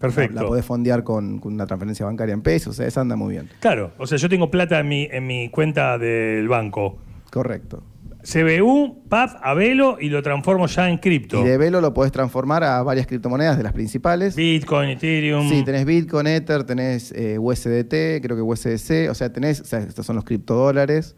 perfecto. 0.00 0.34
La, 0.34 0.42
la 0.42 0.48
podés 0.48 0.64
fondear 0.64 1.04
con, 1.04 1.38
con 1.38 1.52
una 1.54 1.66
transferencia 1.66 2.06
bancaria 2.06 2.32
en 2.32 2.42
pesos, 2.42 2.68
o 2.68 2.76
sea, 2.76 2.86
esa 2.86 3.02
anda 3.02 3.14
muy 3.14 3.34
bien. 3.34 3.48
Claro, 3.60 3.92
o 3.98 4.06
sea, 4.06 4.18
yo 4.18 4.28
tengo 4.28 4.50
plata 4.50 4.80
en 4.80 4.88
mi, 4.88 5.08
en 5.10 5.26
mi 5.26 5.48
cuenta 5.50 5.98
del 5.98 6.48
banco. 6.48 6.98
Correcto. 7.30 7.84
CBU, 8.22 9.04
PAF, 9.08 9.36
a 9.42 9.54
Velo 9.54 9.96
y 9.98 10.10
lo 10.10 10.22
transformo 10.22 10.66
ya 10.66 10.90
en 10.90 10.98
cripto. 10.98 11.40
Y 11.40 11.44
de 11.44 11.56
Velo 11.56 11.80
lo 11.80 11.94
podés 11.94 12.12
transformar 12.12 12.62
a 12.64 12.82
varias 12.82 13.06
criptomonedas 13.06 13.56
de 13.56 13.62
las 13.62 13.72
principales. 13.72 14.36
Bitcoin, 14.36 14.90
Ethereum. 14.90 15.48
Sí, 15.48 15.62
tenés 15.64 15.86
Bitcoin, 15.86 16.26
Ether, 16.26 16.64
tenés 16.64 17.12
eh, 17.12 17.38
USDT, 17.38 18.20
creo 18.22 18.36
que 18.36 18.42
USDC, 18.42 19.10
o 19.10 19.14
sea, 19.14 19.32
tenés, 19.32 19.60
o 19.60 19.64
sea, 19.64 19.80
estos 19.80 20.04
son 20.04 20.16
los 20.16 20.24
criptodólares. 20.24 21.16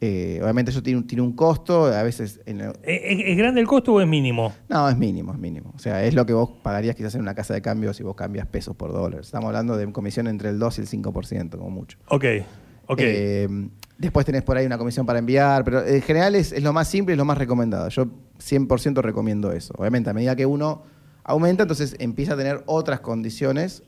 Eh, 0.00 0.40
obviamente 0.42 0.70
eso 0.70 0.82
tiene 0.82 0.98
un, 0.98 1.06
tiene 1.06 1.22
un 1.22 1.32
costo, 1.32 1.86
a 1.86 2.02
veces... 2.02 2.40
en 2.44 2.60
¿Es, 2.82 3.36
grande 3.36 3.60
el 3.60 3.66
costo 3.66 3.94
o 3.94 4.00
es 4.00 4.06
mínimo? 4.06 4.52
no, 4.68 4.88
es 4.88 4.96
mínimo, 4.96 5.32
es 5.32 5.38
mínimo. 5.38 5.72
O 5.74 5.78
sea, 5.78 6.04
es 6.04 6.14
lo 6.14 6.26
que 6.26 6.34
vos 6.34 6.50
pagarías 6.62 6.94
quizás 6.94 7.14
en 7.14 7.22
una 7.22 7.34
casa 7.34 7.54
de 7.54 7.62
cambio 7.62 7.94
si 7.94 8.02
vos 8.02 8.14
cambias 8.14 8.46
pesos 8.46 8.76
por 8.76 8.92
dólares. 8.92 9.26
Estamos 9.26 9.48
hablando 9.48 9.76
de 9.76 9.90
comisión 9.92 10.26
entre 10.26 10.50
el 10.50 10.58
2 10.58 10.78
y 10.78 10.80
el 10.82 10.88
5%, 10.88 11.50
como 11.50 11.70
mucho. 11.70 11.98
Ok, 12.08 12.24
ok. 12.88 13.00
Eh, 13.00 13.48
después 13.96 14.26
tenés 14.26 14.42
por 14.42 14.58
ahí 14.58 14.66
una 14.66 14.76
comisión 14.76 15.06
para 15.06 15.18
enviar, 15.18 15.64
pero 15.64 15.84
en 15.86 16.02
general 16.02 16.34
es, 16.34 16.52
es 16.52 16.62
lo 16.62 16.72
más 16.72 16.88
simple 16.88 17.12
y 17.12 17.14
es 17.14 17.18
lo 17.18 17.24
más 17.24 17.38
recomendado. 17.38 17.88
Yo 17.88 18.06
100% 18.38 19.00
recomiendo 19.00 19.52
eso. 19.52 19.74
Obviamente, 19.78 20.10
a 20.10 20.12
medida 20.12 20.36
que 20.36 20.44
uno 20.44 20.82
aumenta, 21.24 21.62
entonces 21.62 21.96
empieza 21.98 22.34
a 22.34 22.36
tener 22.36 22.62
otras 22.66 23.00
condiciones. 23.00 23.82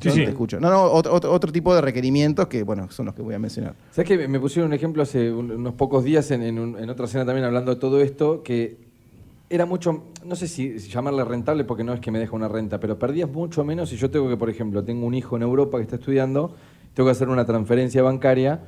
Sí, 0.00 0.08
No 0.08 0.14
sí. 0.14 0.24
te 0.24 0.30
escucho. 0.30 0.60
No, 0.60 0.68
no, 0.70 0.82
otro, 0.84 1.12
otro, 1.14 1.32
otro 1.32 1.50
tipo 1.50 1.74
de 1.74 1.80
requerimientos 1.80 2.46
que, 2.48 2.62
bueno, 2.64 2.90
son 2.90 3.06
los 3.06 3.14
que 3.14 3.22
voy 3.22 3.34
a 3.34 3.38
mencionar. 3.38 3.74
¿Sabes 3.90 4.06
que 4.08 4.28
me 4.28 4.38
pusieron 4.38 4.68
un 4.70 4.74
ejemplo 4.74 5.02
hace 5.02 5.32
un- 5.32 5.50
unos 5.52 5.72
pocos 5.74 6.04
días 6.04 6.30
en, 6.30 6.42
en 6.42 6.58
un- 6.58 6.78
en 6.78 6.90
otra 6.90 7.06
cena 7.06 7.24
también 7.24 7.46
hablando 7.46 7.74
de 7.74 7.80
todo 7.80 8.00
esto? 8.02 8.42
Que 8.42 8.76
era 9.48 9.64
mucho, 9.64 10.02
no 10.24 10.36
sé 10.36 10.48
si, 10.48 10.78
si 10.80 10.90
llamarle 10.90 11.24
rentable 11.24 11.64
porque 11.64 11.82
no 11.84 11.94
es 11.94 12.00
que 12.00 12.10
me 12.10 12.18
deja 12.18 12.36
una 12.36 12.48
renta, 12.48 12.78
pero 12.78 12.98
perdías 12.98 13.30
mucho 13.30 13.64
menos 13.64 13.88
si 13.88 13.96
yo 13.96 14.10
tengo 14.10 14.28
que, 14.28 14.36
por 14.36 14.50
ejemplo, 14.50 14.84
tengo 14.84 15.06
un 15.06 15.14
hijo 15.14 15.36
en 15.36 15.42
Europa 15.42 15.78
que 15.78 15.84
está 15.84 15.96
estudiando, 15.96 16.54
tengo 16.94 17.06
que 17.08 17.12
hacer 17.12 17.28
una 17.28 17.46
transferencia 17.46 18.02
bancaria 18.02 18.60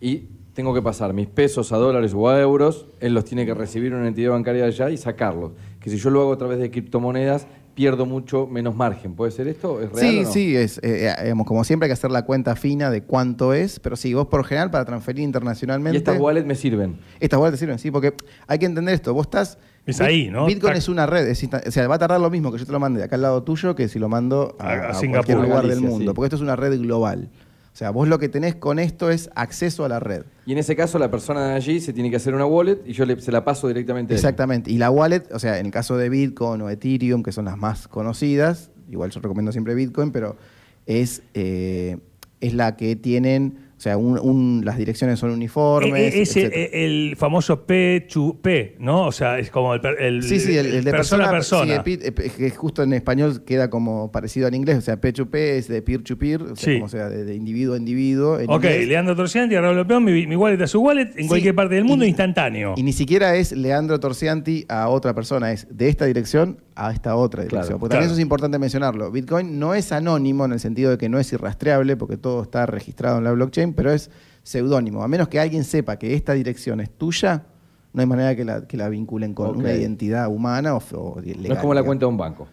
y 0.00 0.24
tengo 0.54 0.74
que 0.74 0.82
pasar 0.82 1.12
mis 1.14 1.28
pesos 1.28 1.72
a 1.72 1.76
dólares 1.76 2.12
o 2.14 2.28
a 2.28 2.40
euros, 2.40 2.86
él 3.00 3.14
los 3.14 3.24
tiene 3.24 3.46
que 3.46 3.54
recibir 3.54 3.92
en 3.92 3.98
una 4.00 4.08
entidad 4.08 4.32
bancaria 4.32 4.64
allá 4.64 4.90
y 4.90 4.96
sacarlos. 4.96 5.52
Que 5.80 5.90
si 5.90 5.96
yo 5.98 6.10
lo 6.10 6.20
hago 6.22 6.32
a 6.32 6.38
través 6.38 6.58
de 6.58 6.70
criptomonedas, 6.70 7.46
pierdo 7.74 8.04
mucho 8.06 8.46
menos 8.46 8.74
margen. 8.76 9.14
¿Puede 9.14 9.30
ser 9.32 9.48
esto? 9.48 9.80
¿Es 9.80 9.90
real 9.92 9.98
Sí, 10.10 10.18
o 10.18 10.22
no? 10.24 10.32
sí, 10.32 10.56
es, 10.56 10.78
eh, 10.78 11.08
eh, 11.08 11.14
digamos, 11.22 11.46
como 11.46 11.64
siempre 11.64 11.86
hay 11.86 11.88
que 11.90 11.94
hacer 11.94 12.10
la 12.10 12.24
cuenta 12.24 12.54
fina 12.56 12.90
de 12.90 13.02
cuánto 13.02 13.52
es, 13.54 13.80
pero 13.80 13.96
sí, 13.96 14.12
vos 14.14 14.26
por 14.26 14.40
lo 14.40 14.44
general 14.44 14.70
para 14.70 14.84
transferir 14.84 15.22
internacionalmente... 15.24 15.96
Y 15.96 15.98
estas 15.98 16.18
wallets 16.20 16.46
me 16.46 16.54
sirven. 16.54 16.98
Estas 17.20 17.40
wallets 17.40 17.58
te 17.58 17.64
sirven, 17.64 17.78
sí, 17.78 17.90
porque 17.90 18.14
hay 18.46 18.58
que 18.58 18.66
entender 18.66 18.94
esto. 18.94 19.14
Vos 19.14 19.26
estás. 19.26 19.58
Es 19.84 19.98
Bit- 19.98 20.06
ahí, 20.06 20.30
¿no? 20.30 20.46
Bitcoin 20.46 20.74
Tac. 20.74 20.78
es 20.78 20.88
una 20.88 21.06
red. 21.06 21.26
es 21.26 21.42
o 21.42 21.70
sea, 21.72 21.88
va 21.88 21.96
a 21.96 21.98
tardar 21.98 22.20
lo 22.20 22.30
mismo 22.30 22.52
que 22.52 22.58
yo 22.58 22.66
te 22.66 22.70
lo 22.72 22.78
mande 22.78 23.00
de 23.00 23.04
acá 23.06 23.16
al 23.16 23.22
lado 23.22 23.42
tuyo 23.42 23.74
que 23.74 23.88
si 23.88 23.98
lo 23.98 24.08
mando 24.08 24.54
a, 24.60 24.64
A- 24.68 24.72
a 24.72 24.90
a 24.90 24.94
Singapur. 24.94 25.24
cualquier 25.26 25.38
lugar 25.48 25.66
del 25.66 25.80
mundo. 25.80 26.12
sí. 26.12 26.14
Porque 26.14 26.26
esto 26.26 26.36
es 26.36 26.42
una 26.42 26.54
red 26.54 26.78
global. 26.80 27.30
O 27.72 27.76
sea, 27.76 27.90
vos 27.90 28.06
lo 28.06 28.18
que 28.18 28.28
tenés 28.28 28.54
con 28.54 28.78
esto 28.78 29.10
es 29.10 29.30
acceso 29.34 29.84
a 29.84 29.88
la 29.88 29.98
red. 29.98 30.24
Y 30.44 30.52
en 30.52 30.58
ese 30.58 30.76
caso 30.76 30.98
la 30.98 31.10
persona 31.10 31.46
de 31.48 31.54
allí 31.54 31.80
se 31.80 31.92
tiene 31.94 32.10
que 32.10 32.16
hacer 32.16 32.34
una 32.34 32.44
wallet 32.44 32.80
y 32.84 32.92
yo 32.92 33.06
le- 33.06 33.18
se 33.20 33.32
la 33.32 33.44
paso 33.44 33.66
directamente 33.66 34.12
a 34.12 34.14
él. 34.14 34.18
Exactamente. 34.18 34.70
Y 34.70 34.76
la 34.78 34.90
wallet, 34.90 35.22
o 35.32 35.38
sea, 35.38 35.58
en 35.58 35.66
el 35.66 35.72
caso 35.72 35.96
de 35.96 36.10
Bitcoin 36.10 36.60
o 36.60 36.68
Ethereum, 36.68 37.22
que 37.22 37.32
son 37.32 37.46
las 37.46 37.56
más 37.56 37.88
conocidas, 37.88 38.70
igual 38.90 39.10
yo 39.10 39.20
recomiendo 39.20 39.52
siempre 39.52 39.74
Bitcoin, 39.74 40.12
pero 40.12 40.36
es, 40.84 41.22
eh, 41.32 41.96
es 42.42 42.52
la 42.52 42.76
que 42.76 42.94
tienen, 42.94 43.56
o 43.82 43.84
sea, 43.84 43.96
un- 43.96 44.16
un- 44.16 44.62
las 44.64 44.78
direcciones 44.78 45.18
son 45.18 45.32
uniformes. 45.32 45.92
Eh, 46.14 46.18
eh, 46.18 46.22
ese, 46.22 46.40
etcétera. 46.42 46.62
eh, 46.62 46.84
el 46.84 47.16
famoso 47.16 47.66
P2P, 47.66 48.76
¿no? 48.78 49.06
O 49.08 49.10
sea, 49.10 49.40
es 49.40 49.50
como 49.50 49.74
el, 49.74 49.80
per- 49.80 50.00
el- 50.00 50.22
Sí, 50.22 50.38
sí, 50.38 50.56
el, 50.56 50.66
el 50.66 50.84
de 50.84 50.90
persona 50.92 51.24
persona, 51.30 51.68
a 51.70 51.82
persona. 51.82 51.82
sí, 51.84 51.96
pi- 51.96 52.22
eh, 52.26 52.30
que 52.36 52.50
justo 52.50 52.84
en 52.84 52.92
español 52.92 53.42
queda 53.44 53.70
como 53.70 54.12
parecido 54.12 54.46
al 54.46 54.54
inglés, 54.54 54.78
o 54.78 54.80
sea, 54.82 55.00
P2P 55.00 55.34
es 55.58 55.66
de 55.66 55.82
peer-to-peer, 55.82 56.42
o 56.42 56.54
sea, 56.54 56.72
Sí. 56.72 56.74
como 56.78 56.88
sea, 56.88 57.08
de, 57.08 57.24
de 57.24 57.34
individuo 57.34 57.74
a 57.74 57.78
individuo. 57.78 58.38
en 58.38 58.48
ok, 58.48 58.54
inglés. 58.64 58.86
Leandro 58.86 59.16
Torcianti, 59.16 59.56
Raúl 59.56 59.76
Lopeón, 59.76 60.04
mi, 60.04 60.28
mi 60.28 60.36
wallet 60.36 60.62
a 60.62 60.68
su 60.68 60.80
wallet, 60.80 61.10
en 61.16 61.22
Sí, 61.24 61.28
cualquier 61.28 61.54
parte 61.56 61.74
del 61.74 61.84
mundo, 61.84 62.04
y- 62.04 62.08
instantáneo. 62.08 62.74
Y 62.76 62.84
ni 62.84 62.92
siquiera 62.92 63.34
es 63.34 63.50
Leandro 63.50 63.98
Torcianti 63.98 64.64
a 64.68 64.88
otra 64.90 65.12
persona, 65.12 65.50
es 65.50 65.66
de 65.70 65.88
esta 65.88 66.04
dirección 66.04 66.58
a 66.76 66.92
esta 66.92 67.16
otra 67.16 67.42
Claro, 67.42 67.48
dirección. 67.50 67.80
Porque 67.80 67.90
claro. 67.90 68.00
también 68.00 68.06
eso 68.06 68.14
es 68.14 68.22
importante 68.22 68.58
mencionarlo. 68.60 69.10
Bitcoin 69.10 69.58
no 69.58 69.74
es 69.74 69.90
anónimo 69.92 70.44
en 70.44 70.52
el 70.52 70.60
sentido 70.60 70.90
de 70.92 70.98
que 70.98 71.08
no 71.08 71.18
es 71.18 71.32
irrastreable, 71.32 71.96
porque 71.96 72.16
todo 72.16 72.42
está 72.42 72.64
registrado 72.66 73.18
en 73.18 73.24
la 73.24 73.32
blockchain, 73.32 73.71
pero 73.72 73.92
es 73.92 74.10
seudónimo. 74.42 75.02
A 75.02 75.08
menos 75.08 75.28
que 75.28 75.38
alguien 75.40 75.64
sepa 75.64 75.96
que 75.96 76.14
esta 76.14 76.32
dirección 76.32 76.80
es 76.80 76.90
tuya, 76.90 77.44
no 77.92 78.00
hay 78.00 78.06
manera 78.06 78.34
que 78.34 78.44
la, 78.44 78.66
que 78.66 78.76
la 78.76 78.88
vinculen 78.88 79.34
con 79.34 79.56
una 79.56 79.72
identidad 79.72 80.28
humana 80.28 80.74
o, 80.74 80.82
o 80.94 81.20
legal. 81.20 81.48
no 81.48 81.54
es 81.54 81.60
como 81.60 81.74
la 81.74 81.80
digamos. 81.80 81.86
cuenta 81.86 82.06
de 82.06 82.10
un 82.10 82.16
banco. 82.16 82.48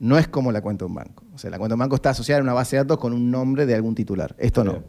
No 0.00 0.18
es 0.18 0.28
como 0.28 0.52
la 0.52 0.60
cuenta 0.60 0.84
de 0.84 0.88
un 0.88 0.94
banco. 0.94 1.24
O 1.34 1.38
sea, 1.38 1.50
la 1.50 1.58
cuenta 1.58 1.72
de 1.72 1.74
un 1.74 1.80
banco 1.80 1.96
está 1.96 2.10
asociada 2.10 2.40
a 2.40 2.42
una 2.42 2.52
base 2.52 2.76
de 2.76 2.82
datos 2.82 2.98
con 2.98 3.12
un 3.12 3.30
nombre 3.30 3.64
de 3.66 3.74
algún 3.74 3.94
titular. 3.94 4.34
Esto 4.38 4.62
no. 4.64 4.82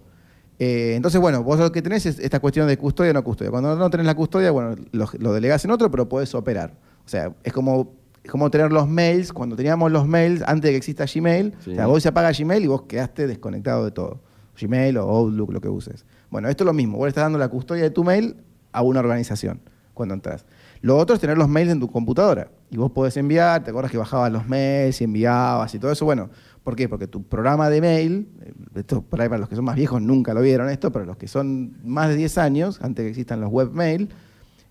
Eh, 0.59 0.93
entonces, 0.95 1.19
bueno, 1.19 1.43
vos 1.43 1.59
lo 1.59 1.71
que 1.71 1.81
tenés 1.81 2.05
es 2.05 2.17
esta 2.19 2.39
cuestión 2.39 2.67
de 2.67 2.77
custodia 2.77 3.11
o 3.11 3.13
no 3.13 3.23
custodia. 3.23 3.51
Cuando 3.51 3.75
no 3.75 3.89
tenés 3.89 4.05
la 4.05 4.15
custodia, 4.15 4.51
bueno, 4.51 4.75
lo, 4.91 5.07
lo 5.19 5.33
delegás 5.33 5.63
en 5.65 5.71
otro, 5.71 5.89
pero 5.91 6.07
podés 6.09 6.33
operar. 6.35 6.73
O 7.05 7.09
sea, 7.09 7.33
es 7.43 7.53
como, 7.53 7.93
es 8.23 8.31
como 8.31 8.49
tener 8.49 8.71
los 8.71 8.87
mails. 8.87 9.31
Cuando 9.33 9.55
teníamos 9.55 9.91
los 9.91 10.07
mails, 10.07 10.41
antes 10.45 10.63
de 10.63 10.71
que 10.71 10.77
exista 10.77 11.05
Gmail, 11.13 11.53
Sí. 11.59 11.71
o 11.71 11.75
sea, 11.75 11.87
vos 11.87 12.01
se 12.03 12.09
apaga 12.09 12.31
Gmail 12.31 12.63
y 12.63 12.67
vos 12.67 12.83
quedaste 12.83 13.27
desconectado 13.27 13.85
de 13.85 13.91
todo. 13.91 14.21
Gmail 14.59 14.97
o 14.97 15.03
Outlook, 15.03 15.51
lo 15.51 15.61
que 15.61 15.69
uses. 15.69 16.05
Bueno, 16.29 16.49
esto 16.49 16.63
es 16.63 16.65
lo 16.65 16.73
mismo. 16.73 16.97
Vos 16.97 17.05
le 17.05 17.09
estás 17.09 17.23
dando 17.23 17.37
la 17.37 17.49
custodia 17.49 17.83
de 17.83 17.89
tu 17.89 18.03
mail 18.03 18.37
a 18.71 18.81
una 18.81 18.99
organización 18.99 19.61
cuando 19.93 20.13
entras. 20.13 20.45
Lo 20.81 20.97
otro 20.97 21.15
es 21.15 21.21
tener 21.21 21.37
los 21.37 21.49
mails 21.49 21.71
en 21.71 21.79
tu 21.79 21.89
computadora. 21.89 22.51
Y 22.69 22.77
vos 22.77 22.91
podés 22.91 23.17
enviar, 23.17 23.63
te 23.63 23.71
acuerdas 23.71 23.91
que 23.91 23.97
bajabas 23.97 24.31
los 24.31 24.47
mails 24.47 25.01
y 25.01 25.05
enviabas 25.05 25.73
y 25.73 25.79
todo 25.79 25.91
eso. 25.91 26.05
Bueno, 26.05 26.29
¿por 26.63 26.75
qué? 26.75 26.87
Porque 26.87 27.07
tu 27.07 27.23
programa 27.23 27.69
de 27.69 27.81
mail, 27.81 28.29
eh, 28.41 28.53
esto 28.75 29.01
por 29.01 29.21
ahí 29.21 29.29
para 29.29 29.39
los 29.39 29.49
que 29.49 29.55
son 29.55 29.65
más 29.65 29.75
viejos 29.75 30.01
nunca 30.01 30.33
lo 30.33 30.41
vieron 30.41 30.69
esto, 30.69 30.91
pero 30.91 31.05
los 31.05 31.17
que 31.17 31.27
son 31.27 31.77
más 31.83 32.09
de 32.09 32.15
10 32.17 32.37
años, 32.37 32.79
antes 32.81 33.03
que 33.03 33.09
existan 33.09 33.41
los 33.41 33.51
webmail, 33.51 34.09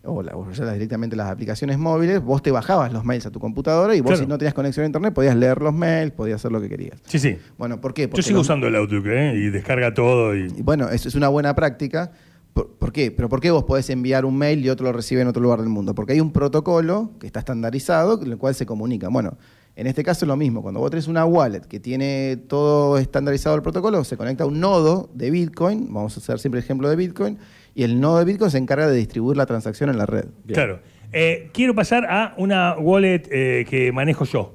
o, 0.06 0.22
la- 0.22 0.36
o 0.36 0.50
ya 0.50 0.72
directamente 0.72 1.16
las 1.16 1.30
aplicaciones 1.30 1.78
móviles, 1.78 2.22
vos 2.22 2.42
te 2.42 2.50
bajabas 2.50 2.92
los 2.92 3.04
mails 3.04 3.26
a 3.26 3.30
tu 3.30 3.40
computadora 3.40 3.94
y 3.94 4.00
vos 4.00 4.10
Claro. 4.12 4.22
si 4.24 4.26
no 4.28 4.38
tenías 4.38 4.54
conexión 4.54 4.84
a 4.84 4.86
internet 4.86 5.12
podías 5.14 5.36
leer 5.36 5.60
los 5.62 5.72
mails, 5.74 6.12
podías 6.12 6.36
hacer 6.36 6.52
lo 6.52 6.60
que 6.60 6.68
querías. 6.68 7.00
Sí, 7.06 7.18
sí. 7.18 7.36
Bueno, 7.58 7.80
¿por 7.80 7.94
qué? 7.94 8.10
Yo 8.12 8.22
sigo 8.22 8.38
los- 8.38 8.46
usando 8.46 8.66
el 8.66 8.76
Outlook, 8.76 9.06
¿eh? 9.06 9.34
Y 9.36 9.50
descarga 9.50 9.92
todo 9.94 10.36
y... 10.36 10.46
y 10.56 10.62
bueno, 10.62 10.88
eso 10.88 11.08
es 11.08 11.14
una 11.14 11.28
buena 11.28 11.54
práctica. 11.54 12.12
¿Por, 12.52 12.68
por 12.76 12.92
qué? 12.92 13.10
Pero 13.10 13.28
¿por 13.28 13.40
qué 13.40 13.50
vos 13.50 13.64
podés 13.64 13.90
enviar 13.90 14.24
un 14.24 14.36
mail 14.38 14.64
y 14.64 14.68
otro 14.70 14.86
lo 14.86 14.92
recibe 14.92 15.22
en 15.22 15.26
otro 15.28 15.42
lugar 15.42 15.58
del 15.60 15.68
mundo? 15.68 15.94
Porque 15.94 16.12
hay 16.12 16.20
un 16.20 16.32
protocolo 16.32 17.10
que 17.18 17.26
está 17.26 17.40
estandarizado 17.40 18.18
con 18.20 18.30
el 18.30 18.38
cual 18.38 18.54
se 18.54 18.64
comunican. 18.64 19.12
Bueno, 19.12 19.36
en 19.76 19.86
este 19.86 20.02
caso 20.04 20.24
es 20.24 20.28
lo 20.28 20.36
mismo. 20.36 20.62
Cuando 20.62 20.80
vos 20.80 20.90
tenés 20.90 21.08
una 21.08 21.24
wallet 21.24 21.62
que 21.62 21.80
tiene 21.80 22.36
todo 22.48 22.96
estandarizado 22.98 23.56
el 23.56 23.62
protocolo, 23.62 24.04
se 24.04 24.16
conecta 24.16 24.44
a 24.44 24.46
un 24.46 24.60
nodo 24.60 25.10
de 25.14 25.30
Bitcoin, 25.30 25.92
vamos 25.92 26.16
a 26.16 26.20
hacer 26.20 26.38
siempre 26.38 26.58
el 26.60 26.64
ejemplo 26.64 26.88
de 26.88 26.96
Bitcoin, 26.96 27.38
y 27.74 27.82
el 27.82 28.00
nodo 28.00 28.18
de 28.18 28.24
Bitcoin 28.24 28.50
se 28.50 28.58
encarga 28.58 28.86
de 28.88 28.96
distribuir 28.96 29.36
la 29.36 29.46
transacción 29.46 29.90
en 29.90 29.98
la 29.98 30.06
red. 30.06 30.26
Bien. 30.44 30.54
Claro. 30.54 30.80
Eh, 31.12 31.50
quiero 31.52 31.74
pasar 31.74 32.04
a 32.06 32.34
una 32.38 32.76
wallet 32.78 33.22
eh, 33.30 33.64
que 33.68 33.90
manejo 33.92 34.24
yo. 34.24 34.54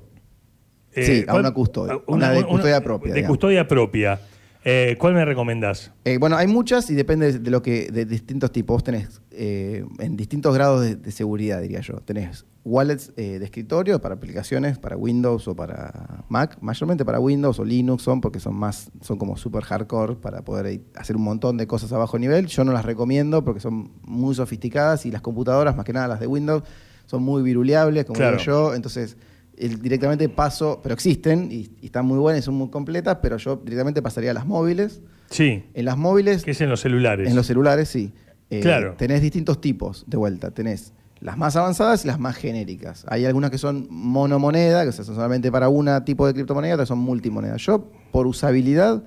Eh, 0.94 1.04
Sí, 1.06 1.22
a 1.28 1.32
¿cuál- 1.32 1.42
una 1.42 1.52
custodia, 1.54 2.00
una 2.08 2.32
de 2.32 2.44
custodia 2.46 2.82
propia, 2.82 3.10
De 3.14 3.16
digamos. 3.18 3.38
custodia 3.38 3.68
propia. 3.68 4.20
Eh, 4.66 4.98
¿Cuál 5.00 5.14
me 5.14 5.24
recomendás? 5.24 5.92
Eh, 6.04 6.18
bueno, 6.18 6.36
hay 6.36 6.48
muchas 6.48 6.90
y 6.90 6.96
depende 6.96 7.40
de 7.40 7.50
lo 7.52 7.62
que 7.62 7.90
de 7.92 8.06
distintos 8.06 8.52
tipos. 8.52 8.76
Vos 8.76 8.84
tenés 8.84 9.22
eh, 9.32 9.86
en 10.00 10.18
distintos 10.18 10.54
grados 10.54 10.82
de, 10.82 10.96
de 10.96 11.12
seguridad, 11.12 11.62
diría 11.62 11.80
yo. 11.80 11.96
Tenés 12.02 12.46
wallets 12.66 13.14
eh, 13.16 13.40
de 13.40 13.46
escritorio 13.46 14.02
para 14.02 14.16
aplicaciones 14.16 14.78
para 14.78 14.98
Windows 14.98 15.48
o 15.48 15.56
para 15.56 16.26
Mac, 16.28 16.58
mayormente 16.60 17.06
para 17.06 17.20
Windows 17.22 17.58
o 17.60 17.64
Linux 17.64 18.04
son 18.04 18.20
porque 18.20 18.42
son 18.42 18.54
más 18.56 18.92
son 19.02 19.18
como 19.18 19.38
super 19.38 19.64
hardcore 19.64 20.16
para 20.18 20.44
poder 20.44 20.82
hacer 20.96 21.16
un 21.16 21.24
montón 21.24 21.56
de 21.56 21.66
cosas 21.66 21.94
a 21.94 21.98
bajo 21.98 22.20
nivel. 22.20 22.48
Yo 22.48 22.66
no 22.66 22.74
las 22.74 22.84
recomiendo 22.84 23.46
porque 23.46 23.62
son 23.62 23.94
muy 24.04 24.36
sofisticadas 24.36 25.06
y 25.06 25.12
las 25.12 25.22
computadoras, 25.22 25.76
más 25.78 25.86
que 25.86 25.94
nada 25.94 26.10
las 26.10 26.20
de 26.20 26.28
Windows, 26.28 26.64
son 27.06 27.24
muy 27.24 27.42
viruleables, 27.44 28.04
como 28.04 28.18
Claro. 28.18 28.38
digo 28.38 28.44
yo. 28.44 28.76
Entonces 28.76 29.16
el- 29.60 29.82
directamente 29.82 30.28
paso, 30.30 30.80
pero 30.82 30.94
existen 30.94 31.50
y, 31.52 31.70
y 31.82 31.86
están 31.88 32.06
muy 32.06 32.18
buenas 32.18 32.42
y 32.42 32.46
son 32.46 32.56
muy 32.56 32.70
completas, 32.70 33.18
pero 33.22 33.38
yo 33.38 33.58
directamente 33.58 34.02
pasaría 34.02 34.32
a 34.32 34.34
las 34.34 34.46
móviles. 34.46 35.02
Sí, 35.30 35.64
En 35.76 35.86
las 35.86 35.98
móviles 35.98 36.44
que 36.44 36.52
es 36.52 36.62
en 36.62 36.70
los 36.70 36.80
celulares. 36.82 37.30
en 37.30 37.36
los 37.36 37.46
celulares, 37.46 37.88
sí. 37.90 38.14
Eh, 38.50 38.62
Claro. 38.62 38.96
Tenés 38.98 39.22
distintos 39.22 39.62
tipos 39.62 40.04
de 40.08 40.18
vuelta. 40.18 40.50
Tenés 40.52 40.94
las 41.20 41.38
más 41.38 41.56
avanzadas 41.56 42.04
y 42.06 42.08
las 42.08 42.18
más 42.20 42.36
genéricas. 42.36 43.06
Hay 43.10 43.26
algunas 43.26 43.52
que 43.52 43.58
son 43.60 43.86
monomoneda, 43.90 44.86
que 44.86 44.92
son 44.92 45.06
solamente 45.06 45.52
para 45.52 45.70
un 45.70 45.88
tipo 46.06 46.26
de 46.26 46.34
criptomoneda, 46.34 46.74
otras 46.76 46.88
son 46.88 46.98
multimoneda. 47.00 47.58
Yo, 47.58 47.92
por 48.12 48.26
usabilidad, 48.26 49.04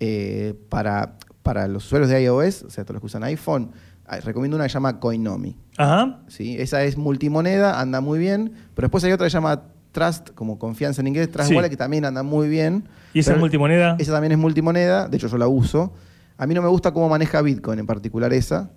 eh, 0.00 0.54
para, 0.68 1.16
para 1.42 1.68
los 1.68 1.86
usuarios 1.86 2.10
de 2.10 2.22
iOS, 2.24 2.64
o 2.64 2.70
sea, 2.70 2.84
todos 2.84 2.94
los 2.94 3.00
que 3.02 3.06
usan 3.06 3.24
iPhone, 3.24 3.70
ah, 4.06 4.18
recomiendo 4.20 4.56
una 4.56 4.64
que 4.64 4.70
se 4.70 4.74
llama 4.74 4.98
Coinomi. 5.00 5.56
Ajá. 5.78 6.22
¿sí? 6.28 6.56
Esa 6.58 6.82
es 6.84 6.96
multimoneda, 6.98 7.80
anda 7.80 8.00
muy 8.00 8.18
bien, 8.18 8.52
pero 8.74 8.86
después 8.86 9.04
hay 9.04 9.12
otra 9.12 9.26
que 9.26 9.30
se 9.30 9.36
llama 9.36 9.62
Trust, 9.94 10.30
como 10.34 10.58
confianza 10.58 11.00
en 11.00 11.06
inglés, 11.06 11.30
Trust 11.30 11.48
Sí. 11.48 11.54
Wallet, 11.56 11.70
que 11.70 11.78
también 11.78 12.04
anda 12.04 12.22
muy 12.22 12.48
bien. 12.48 12.84
¿Y 13.14 13.20
esa 13.20 13.32
es 13.32 13.38
multimoneda? 13.38 13.96
Esa 13.98 14.12
también 14.12 14.32
es 14.32 14.38
multimoneda, 14.38 15.08
de 15.08 15.16
hecho 15.16 15.28
yo 15.28 15.38
la 15.38 15.48
uso. 15.48 15.94
A 16.36 16.46
mí 16.46 16.52
no 16.52 16.60
me 16.60 16.68
gusta 16.68 16.92
cómo 16.92 17.08
maneja 17.08 17.40
Bitcoin, 17.40 17.78
en 17.78 17.86
particular 17.86 18.32
esa, 18.34 18.70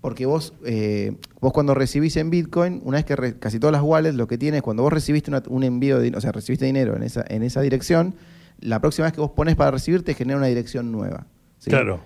porque 0.00 0.24
vos, 0.24 0.54
eh, 0.64 1.16
vos 1.40 1.52
cuando 1.52 1.74
recibís 1.74 2.16
en 2.16 2.30
Bitcoin, 2.30 2.80
una 2.84 2.96
vez 2.98 3.04
que 3.04 3.16
re- 3.16 3.38
casi 3.38 3.58
todas 3.58 3.72
las 3.72 3.82
wallets 3.82 4.14
lo 4.14 4.26
que 4.28 4.38
tiene 4.38 4.58
es 4.58 4.62
cuando 4.62 4.82
vos 4.84 4.92
recibiste 4.92 5.30
una- 5.30 5.42
un 5.48 5.62
envío, 5.64 5.98
de, 5.98 6.16
o 6.16 6.20
sea, 6.22 6.32
recibiste 6.32 6.64
dinero 6.64 6.96
en 6.96 7.02
esa, 7.02 7.22
en 7.28 7.42
esa 7.42 7.60
dirección, 7.60 8.14
la 8.60 8.80
próxima 8.80 9.06
vez 9.06 9.12
que 9.12 9.20
vos 9.20 9.32
pones 9.32 9.56
para 9.56 9.72
recibir 9.72 10.02
te 10.04 10.14
genera 10.14 10.38
una 10.38 10.46
dirección 10.46 10.90
nueva. 10.92 11.26
¿sí? 11.58 11.68
Claro. 11.70 12.00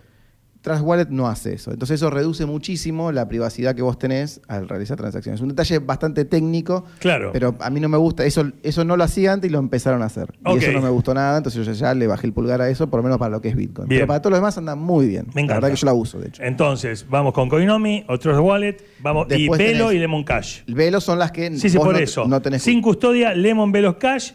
Trust 0.64 0.82
Wallet 0.82 1.08
no 1.10 1.28
hace 1.28 1.52
eso. 1.52 1.70
Entonces 1.72 1.96
eso 2.00 2.08
reduce 2.08 2.46
muchísimo 2.46 3.12
la 3.12 3.28
privacidad 3.28 3.74
que 3.74 3.82
vos 3.82 3.98
tenés 3.98 4.40
al 4.48 4.66
realizar 4.66 4.96
transacciones. 4.96 5.42
Un 5.42 5.50
detalle 5.50 5.78
bastante 5.78 6.24
técnico, 6.24 6.86
Claro. 7.00 7.32
pero 7.34 7.54
a 7.60 7.68
mí 7.68 7.80
no 7.80 7.90
me 7.90 7.98
gusta. 7.98 8.24
Eso, 8.24 8.50
eso 8.62 8.82
no 8.82 8.96
lo 8.96 9.04
hacía 9.04 9.34
antes 9.34 9.50
y 9.50 9.52
lo 9.52 9.58
empezaron 9.58 10.00
a 10.00 10.06
hacer. 10.06 10.32
Y 10.46 10.56
eso 10.56 10.72
no 10.72 10.80
me 10.80 10.88
gustó 10.88 11.12
nada, 11.12 11.36
entonces 11.36 11.66
yo 11.66 11.72
ya 11.74 11.92
le 11.92 12.06
bajé 12.06 12.26
el 12.28 12.32
pulgar 12.32 12.62
a 12.62 12.70
eso, 12.70 12.88
por 12.88 13.00
lo 13.00 13.04
menos 13.04 13.18
para 13.18 13.30
lo 13.30 13.42
que 13.42 13.48
es 13.50 13.56
Bitcoin. 13.56 13.88
Bien. 13.88 13.98
Pero 14.00 14.06
para 14.08 14.22
todo 14.22 14.30
lo 14.30 14.36
demás 14.36 14.56
anda 14.56 14.74
muy 14.74 15.06
bien. 15.06 15.26
Me 15.34 15.42
encanta. 15.42 15.54
La 15.54 15.60
verdad 15.60 15.68
que 15.74 15.76
yo 15.80 15.84
la 15.84 15.92
uso, 15.92 16.18
de 16.18 16.28
hecho. 16.28 16.42
Entonces, 16.42 17.04
vamos 17.10 17.34
con 17.34 17.50
Coinomi, 17.50 18.06
otros 18.08 18.38
wallet, 18.40 18.78
vamos, 19.00 19.28
Después 19.28 19.60
y 19.60 19.64
Velo 19.64 19.92
y 19.92 19.98
Lemon 19.98 20.24
Cash. 20.24 20.60
El 20.66 20.74
Velo 20.76 21.02
son 21.02 21.18
las 21.18 21.30
que 21.30 21.54
Sí, 21.58 21.68
sí, 21.68 21.76
por 21.76 21.92
no, 21.92 21.98
eso. 21.98 22.24
no 22.26 22.40
tenés 22.40 22.62
Sin 22.62 22.80
custodia, 22.80 23.34
Lemon 23.34 23.70
Velos 23.70 23.96
Cash, 23.96 24.30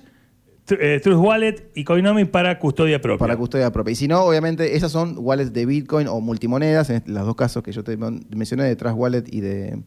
eh, 0.80 1.00
Trust 1.02 1.20
Wallet 1.20 1.72
y 1.76 1.84
Coinomi 1.84 2.26
para 2.26 2.60
custodia 2.60 3.00
propia. 3.02 3.20
para 3.20 3.38
custodia 3.38 3.72
propia. 3.72 3.92
Y 3.92 3.96
si 3.96 4.08
no, 4.08 4.22
obviamente, 4.24 4.76
esas 4.76 4.92
son 4.92 5.16
wallets 5.18 5.54
de 5.54 5.66
Bitcoin 5.66 6.08
o 6.08 6.20
multimonedas, 6.22 6.90
en 6.90 7.04
los 7.08 7.26
dos 7.26 7.36
casos 7.36 7.64
que 7.64 7.72
yo 7.72 7.84
te 7.84 7.98
men- 7.98 8.26
mencioné, 8.36 8.64
de 8.64 8.76
Trust 8.76 8.96
Wallet 8.98 9.24
y 9.32 9.42
de. 9.42 9.82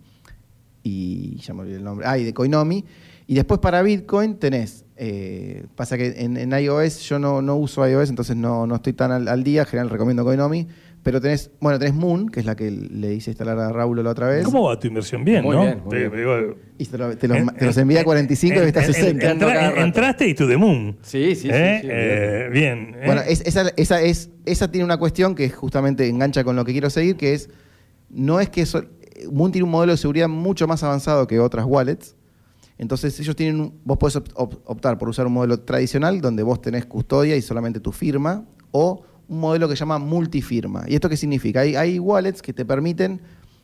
Y 0.82 1.36
ya 1.36 1.54
el 1.54 1.84
nombre. 1.84 2.06
Ah, 2.08 2.18
y 2.18 2.24
de 2.24 2.34
Coinomi. 2.34 2.84
Y 3.26 3.34
después 3.34 3.60
para 3.60 3.82
Bitcoin 3.82 4.36
tenés. 4.36 4.84
eh, 4.96 5.64
pasa 5.76 5.96
que 5.96 6.08
en, 6.18 6.52
iOS 6.52 7.00
yo 7.00 7.18
no, 7.18 7.40
no 7.40 7.56
uso 7.56 7.86
iOS, 7.88 8.10
entonces 8.10 8.36
no, 8.36 8.66
no 8.66 8.76
estoy 8.76 8.92
tan 8.92 9.28
al, 9.28 9.44
día. 9.44 9.62
En 9.62 9.66
general 9.68 9.90
recomiendo 9.90 10.24
Coinomi. 10.24 10.66
Pero 11.02 11.20
tenés, 11.20 11.50
bueno, 11.60 11.80
tenés 11.80 11.94
Moon, 11.94 12.28
que 12.28 12.38
es 12.38 12.46
la 12.46 12.54
que 12.54 12.70
le 12.70 13.12
hice 13.14 13.30
instalar 13.30 13.58
a 13.58 13.72
Raúl 13.72 14.02
la 14.04 14.10
otra 14.10 14.28
vez. 14.28 14.44
¿Cómo 14.44 14.62
va 14.68 14.78
tu 14.78 14.86
inversión? 14.86 15.24
Bien, 15.24 15.42
Muy 15.42 15.56
¿no? 15.56 15.62
bien, 15.62 15.80
muy 15.84 15.90
Te- 15.90 15.98
bien. 16.08 16.16
digo, 16.16 16.56
Y 16.78 16.86
te, 16.86 16.96
lo- 16.98 17.16
te 17.16 17.26
los, 17.26 17.36
en- 17.38 17.46
te 17.48 17.64
los 17.66 17.76
envía 17.76 18.02
a 18.02 18.04
45 18.04 18.54
y 18.54 18.58
en- 18.62 18.68
está 18.68 18.80
a 18.80 18.84
en- 18.84 18.94
60. 18.94 19.24
en- 19.26 19.32
entra- 19.32 19.52
cada 19.52 19.70
rato. 19.70 19.80
entraste 19.82 20.28
y 20.28 20.34
tu 20.34 20.46
the 20.46 20.56
moon. 20.56 20.96
Sí, 21.02 21.34
sí, 21.34 21.42
sí, 21.42 21.48
¿Eh? 21.52 21.78
sí, 21.82 21.88
Eh, 21.90 22.48
bien. 22.52 22.94
¿eh? 22.96 23.02
Bueno, 23.06 23.20
es- 23.26 23.40
esa, 23.44 23.68
esa, 23.76 24.00
es, 24.00 24.30
esa 24.46 24.70
tiene 24.70 24.84
una 24.84 24.96
cuestión 24.96 25.34
que 25.34 25.50
justamente 25.50 26.06
engancha 26.08 26.44
con 26.44 26.54
lo 26.54 26.64
que 26.64 26.70
quiero 26.70 26.88
seguir, 26.88 27.16
que 27.16 27.34
es, 27.34 27.50
no 28.08 28.38
es 28.38 28.48
que 28.48 28.64
Moon 29.32 29.50
tiene 29.50 29.64
un 29.64 29.70
modelo 29.72 29.92
de 29.92 29.98
seguridad 29.98 30.28
mucho 30.28 30.68
más 30.68 30.84
avanzado 30.84 31.26
que 31.26 31.40
otras 31.40 31.64
wallets. 31.66 32.14
Entonces 32.78 33.18
ellos 33.18 33.34
tienen, 33.34 33.60
un- 33.60 33.80
vos 33.84 33.98
podés 33.98 34.16
op- 34.16 34.28
op- 34.34 34.60
optar 34.66 34.98
por 34.98 35.08
usar 35.08 35.26
un 35.26 35.32
modelo 35.32 35.58
tradicional 35.60 36.20
donde 36.20 36.42
vos 36.44 36.60
tenés 36.60 36.86
custodia 36.86 37.36
y 37.36 37.42
solamente 37.42 37.80
tu 37.80 37.90
firma, 37.92 38.44
o 38.70 39.02
un 39.32 39.40
modelo 39.40 39.68
que 39.68 39.74
se 39.76 39.80
llama 39.80 39.98
multifirma. 39.98 40.84
¿Y 40.86 40.94
esto 40.94 41.08
qué 41.08 41.16
significa? 41.16 41.60
Hay, 41.60 41.74
hay 41.74 41.98
wallets 41.98 42.42
que 42.42 42.52
te 42.52 42.64
permiten 42.64 43.20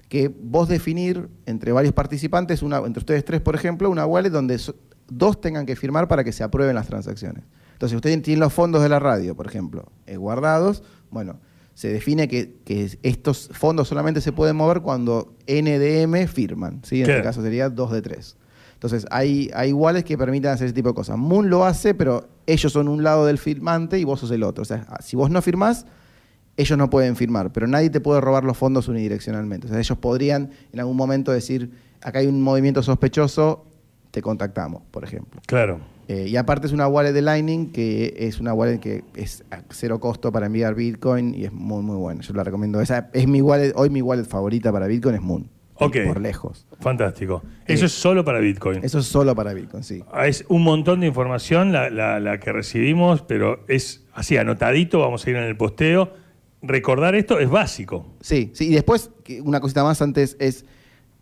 que 0.09 0.29
vos 0.29 0.69
definir 0.69 1.29
entre 1.47 1.73
varios 1.73 1.93
participantes, 1.95 2.63
una, 2.63 2.79
entre 2.79 3.01
ustedes 3.01 3.25
tres, 3.25 3.41
por 3.41 3.55
ejemplo, 3.55 3.91
una 3.91 4.07
wallet 4.07 4.31
donde 4.31 4.59
so- 4.59 4.75
dos 5.09 5.41
tengan 5.41 5.67
que 5.67 5.77
firmar 5.77 6.09
para 6.09 6.25
que 6.25 6.33
se 6.33 6.43
aprueben 6.43 6.75
las 6.75 6.87
transacciones. 6.87 7.45
Entonces, 7.75 7.95
ustedes 7.95 8.21
tienen 8.23 8.41
los 8.41 8.53
fondos 8.53 8.83
de 8.83 8.89
la 8.89 8.99
radio, 8.99 9.37
por 9.37 9.47
ejemplo, 9.47 9.93
eh, 10.07 10.17
guardados. 10.17 10.83
Bueno, 11.11 11.39
se 11.75 11.93
define 11.93 12.27
que, 12.27 12.57
que 12.65 12.99
estos 13.03 13.51
fondos 13.53 13.87
solamente 13.87 14.21
se 14.21 14.33
pueden 14.33 14.57
mover 14.57 14.81
cuando 14.81 15.37
NDM 15.47 16.27
firman. 16.27 16.81
¿sí? 16.85 17.01
En 17.01 17.05
Claro. 17.05 17.19
este 17.19 17.29
caso 17.29 17.43
sería 17.43 17.69
dos 17.69 17.93
de 17.93 18.03
tres. 18.03 18.37
Entonces, 18.75 19.07
hay, 19.11 19.51
hay 19.55 19.73
wallets 19.73 20.05
que 20.07 20.17
permiten 20.17 20.51
hacer 20.51 20.67
ese 20.67 20.75
tipo 20.75 20.89
de 20.89 20.95
cosas. 20.95 21.19
Moon 21.19 21.51
lo 21.51 21.65
hace, 21.65 21.95
pero 21.95 22.29
ellos 22.49 22.73
son 22.73 22.89
un 22.89 23.03
lado 23.03 23.27
del 23.27 23.37
firmante 23.37 23.99
y 23.99 24.05
vos 24.05 24.21
sos 24.21 24.31
el 24.31 24.43
otro. 24.43 24.63
O 24.63 24.65
sea, 24.65 24.87
si 25.01 25.17
vos 25.17 25.31
no 25.31 25.43
firmás, 25.43 25.85
ellos 26.57 26.79
no 26.79 26.89
pueden 26.89 27.15
firmar, 27.15 27.53
pero 27.53 27.67
nadie 27.67 27.91
te 27.91 28.01
puede 28.01 28.23
robar 28.23 28.43
los 28.43 28.57
fondos 28.57 28.89
unidireccionalmente. 28.89 29.67
O 29.67 29.71
sea, 29.71 29.79
ellos 29.79 29.99
podrían 29.99 30.51
en 30.73 30.81
algún 30.81 30.97
momento 30.97 31.31
decir, 31.31 31.71
acá 32.03 32.21
hay 32.21 32.27
un 32.27 32.43
movimiento 32.43 32.83
sospechoso, 32.83 33.67
te 34.11 34.23
contactamos, 34.23 34.83
por 34.91 35.05
ejemplo. 35.05 35.41
Claro. 35.47 35.79
Eh, 36.09 36.27
y 36.27 36.37
aparte 36.37 36.67
es 36.67 36.73
una 36.73 36.89
wallet 36.89 37.13
de 37.13 37.21
Lightning 37.21 37.71
que 37.71 38.15
es 38.17 38.41
una 38.41 38.55
wallet 38.55 38.79
que 38.79 39.05
es 39.15 39.45
a 39.51 39.61
cero 39.69 40.01
costo 40.01 40.33
para 40.33 40.47
enviar 40.47 40.75
Bitcoin 40.75 41.35
y 41.35 41.45
es 41.45 41.53
muy, 41.53 41.83
muy 41.83 41.97
buena. 41.97 42.23
Yo 42.23 42.33
la 42.33 42.45
recomiendo. 42.45 42.81
Esa 42.81 43.11
es 43.13 43.29
mi 43.29 43.43
wallet, 43.43 43.75
hoy 43.77 43.91
mi 43.91 44.01
wallet 44.01 44.25
favorita 44.25 44.73
para 44.73 44.87
Bitcoin 44.87 45.17
es 45.17 45.21
Moon. 45.21 45.51
Ok. 45.81 45.97
Por 46.07 46.21
lejos. 46.21 46.67
Fantástico. 46.81 47.43
Eso 47.67 47.85
Eh, 47.85 47.87
es 47.87 47.93
solo 47.93 48.25
para 48.25 48.39
Bitcoin. 48.41 48.81
Eso 48.85 48.99
es 48.99 49.07
solo 49.07 49.35
para 49.35 49.53
Bitcoin, 49.55 49.83
sí. 49.85 50.03
Ah, 50.13 50.27
Es 50.27 50.45
un 50.49 50.63
montón 50.65 51.01
de 51.01 51.07
información 51.07 51.73
la, 51.73 51.91
la- 51.91 52.19
la 52.21 52.39
que 52.41 52.53
recibimos, 52.53 53.23
pero 53.23 53.65
es 53.69 54.05
así 54.13 54.37
anotadito, 54.37 54.99
vamos 55.01 55.27
a 55.27 55.31
ir 55.31 55.37
en 55.37 55.45
el 55.45 55.57
posteo. 55.57 56.13
Recordar 56.63 57.15
esto 57.15 57.39
es 57.39 57.49
básico. 57.49 58.07
Sí, 58.21 58.51
sí. 58.55 58.67
Y 58.69 58.75
después, 58.75 59.11
una 59.43 59.61
cosita 59.61 59.85
más 59.85 60.03
antes 60.03 60.37
es. 60.41 60.65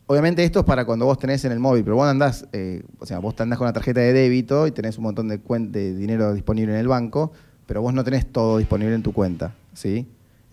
Obviamente 0.08 0.44
esto 0.44 0.60
es 0.60 0.64
para 0.64 0.84
cuando 0.84 1.04
vos 1.04 1.18
tenés 1.18 1.44
en 1.44 1.50
el 1.52 1.58
móvil, 1.58 1.82
pero 1.82 1.96
vos 1.96 2.06
andás, 2.06 2.46
eh, 2.52 2.84
o 3.00 3.06
sea, 3.06 3.18
vos 3.18 3.34
te 3.34 3.42
andás 3.42 3.58
con 3.58 3.66
una 3.66 3.72
tarjeta 3.72 4.00
de 4.00 4.12
débito 4.12 4.68
y 4.68 4.70
tenés 4.70 4.98
un 4.98 5.02
montón 5.04 5.26
de, 5.26 5.38
de 5.38 5.94
dinero 5.96 6.32
disponible 6.32 6.72
en 6.72 6.78
el 6.78 6.86
banco, 6.86 7.32
pero 7.66 7.82
vos 7.82 7.92
no 7.92 8.04
tenés 8.04 8.24
todo 8.30 8.58
disponible 8.58 8.94
en 8.94 9.02
tu 9.02 9.12
cuenta, 9.12 9.54
¿sí? 9.74 10.06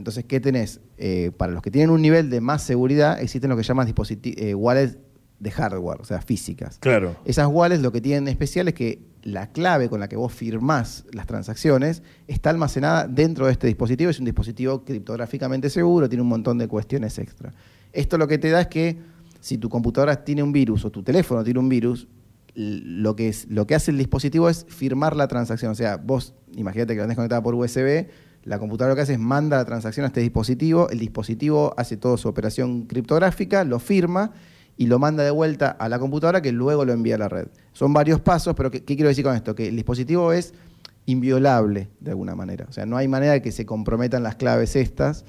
Entonces, 0.03 0.25
¿qué 0.25 0.41
tenés? 0.41 0.81
Eh, 0.97 1.31
para 1.37 1.53
los 1.53 1.61
que 1.61 1.71
tienen 1.71 1.89
un 1.89 2.01
nivel 2.01 2.29
de 2.29 2.41
más 2.41 2.61
seguridad, 2.61 3.21
existen 3.21 3.49
lo 3.49 3.55
que 3.55 3.63
llaman 3.63 3.87
eh, 3.87 4.53
wallets 4.53 4.97
de 5.39 5.49
hardware, 5.49 6.01
o 6.01 6.03
sea, 6.03 6.21
físicas. 6.21 6.77
Claro. 6.79 7.15
Esas 7.23 7.47
wallets 7.47 7.81
lo 7.81 7.93
que 7.93 8.01
tienen 8.01 8.27
especial 8.27 8.67
es 8.67 8.73
que 8.73 9.01
la 9.21 9.53
clave 9.53 9.87
con 9.87 10.01
la 10.01 10.09
que 10.09 10.17
vos 10.17 10.33
firmás 10.33 11.05
las 11.13 11.25
transacciones 11.25 12.03
está 12.27 12.49
almacenada 12.49 13.07
dentro 13.07 13.45
de 13.45 13.53
este 13.53 13.67
dispositivo. 13.67 14.09
Es 14.09 14.19
un 14.19 14.25
dispositivo 14.25 14.83
criptográficamente 14.83 15.69
seguro, 15.69 16.09
tiene 16.09 16.21
un 16.21 16.27
montón 16.27 16.57
de 16.57 16.67
cuestiones 16.67 17.17
extra. 17.17 17.53
Esto 17.93 18.17
lo 18.17 18.27
que 18.27 18.37
te 18.37 18.49
da 18.49 18.59
es 18.59 18.67
que 18.67 18.97
si 19.39 19.57
tu 19.57 19.69
computadora 19.69 20.25
tiene 20.25 20.43
un 20.43 20.51
virus 20.51 20.83
o 20.83 20.91
tu 20.91 21.01
teléfono 21.01 21.45
tiene 21.45 21.61
un 21.61 21.69
virus, 21.69 22.09
lo 22.55 23.15
que, 23.15 23.29
es, 23.29 23.47
lo 23.49 23.65
que 23.67 23.75
hace 23.75 23.91
el 23.91 23.97
dispositivo 23.97 24.49
es 24.49 24.65
firmar 24.67 25.15
la 25.15 25.29
transacción. 25.29 25.71
O 25.71 25.75
sea, 25.75 25.95
vos, 25.95 26.33
imagínate 26.57 26.93
que 26.93 26.97
la 26.97 27.05
tenés 27.05 27.15
conectada 27.15 27.41
por 27.41 27.55
USB, 27.55 28.07
la 28.43 28.59
computadora 28.59 28.91
lo 28.91 28.95
que 28.95 29.01
hace 29.01 29.13
es 29.13 29.19
manda 29.19 29.57
la 29.57 29.65
transacción 29.65 30.03
a 30.03 30.07
este 30.07 30.21
dispositivo, 30.21 30.89
el 30.89 30.99
dispositivo 30.99 31.73
hace 31.77 31.97
toda 31.97 32.17
su 32.17 32.27
operación 32.27 32.83
criptográfica, 32.83 33.63
lo 33.63 33.79
firma 33.79 34.31
y 34.77 34.87
lo 34.87 34.99
manda 34.99 35.23
de 35.23 35.31
vuelta 35.31 35.69
a 35.69 35.87
la 35.87 35.99
computadora 35.99 36.41
que 36.41 36.51
luego 36.51 36.83
lo 36.85 36.93
envía 36.93 37.15
a 37.15 37.19
la 37.19 37.29
red. 37.29 37.47
Son 37.73 37.93
varios 37.93 38.19
pasos, 38.19 38.55
pero 38.55 38.71
¿qué, 38.71 38.83
quiero 38.83 39.07
decir 39.07 39.23
con 39.23 39.35
esto? 39.35 39.55
Que 39.55 39.67
el 39.67 39.75
dispositivo 39.75 40.33
es 40.33 40.53
inviolable 41.05 41.89
de 41.99 42.11
alguna 42.11 42.35
manera. 42.35 42.65
O 42.69 42.73
sea, 42.73 42.85
no 42.85 42.97
hay 42.97 43.07
manera 43.07 43.33
de 43.33 43.41
que 43.41 43.51
se 43.51 43.65
comprometan 43.65 44.23
las 44.23 44.35
claves 44.35 44.75
estas 44.75 45.25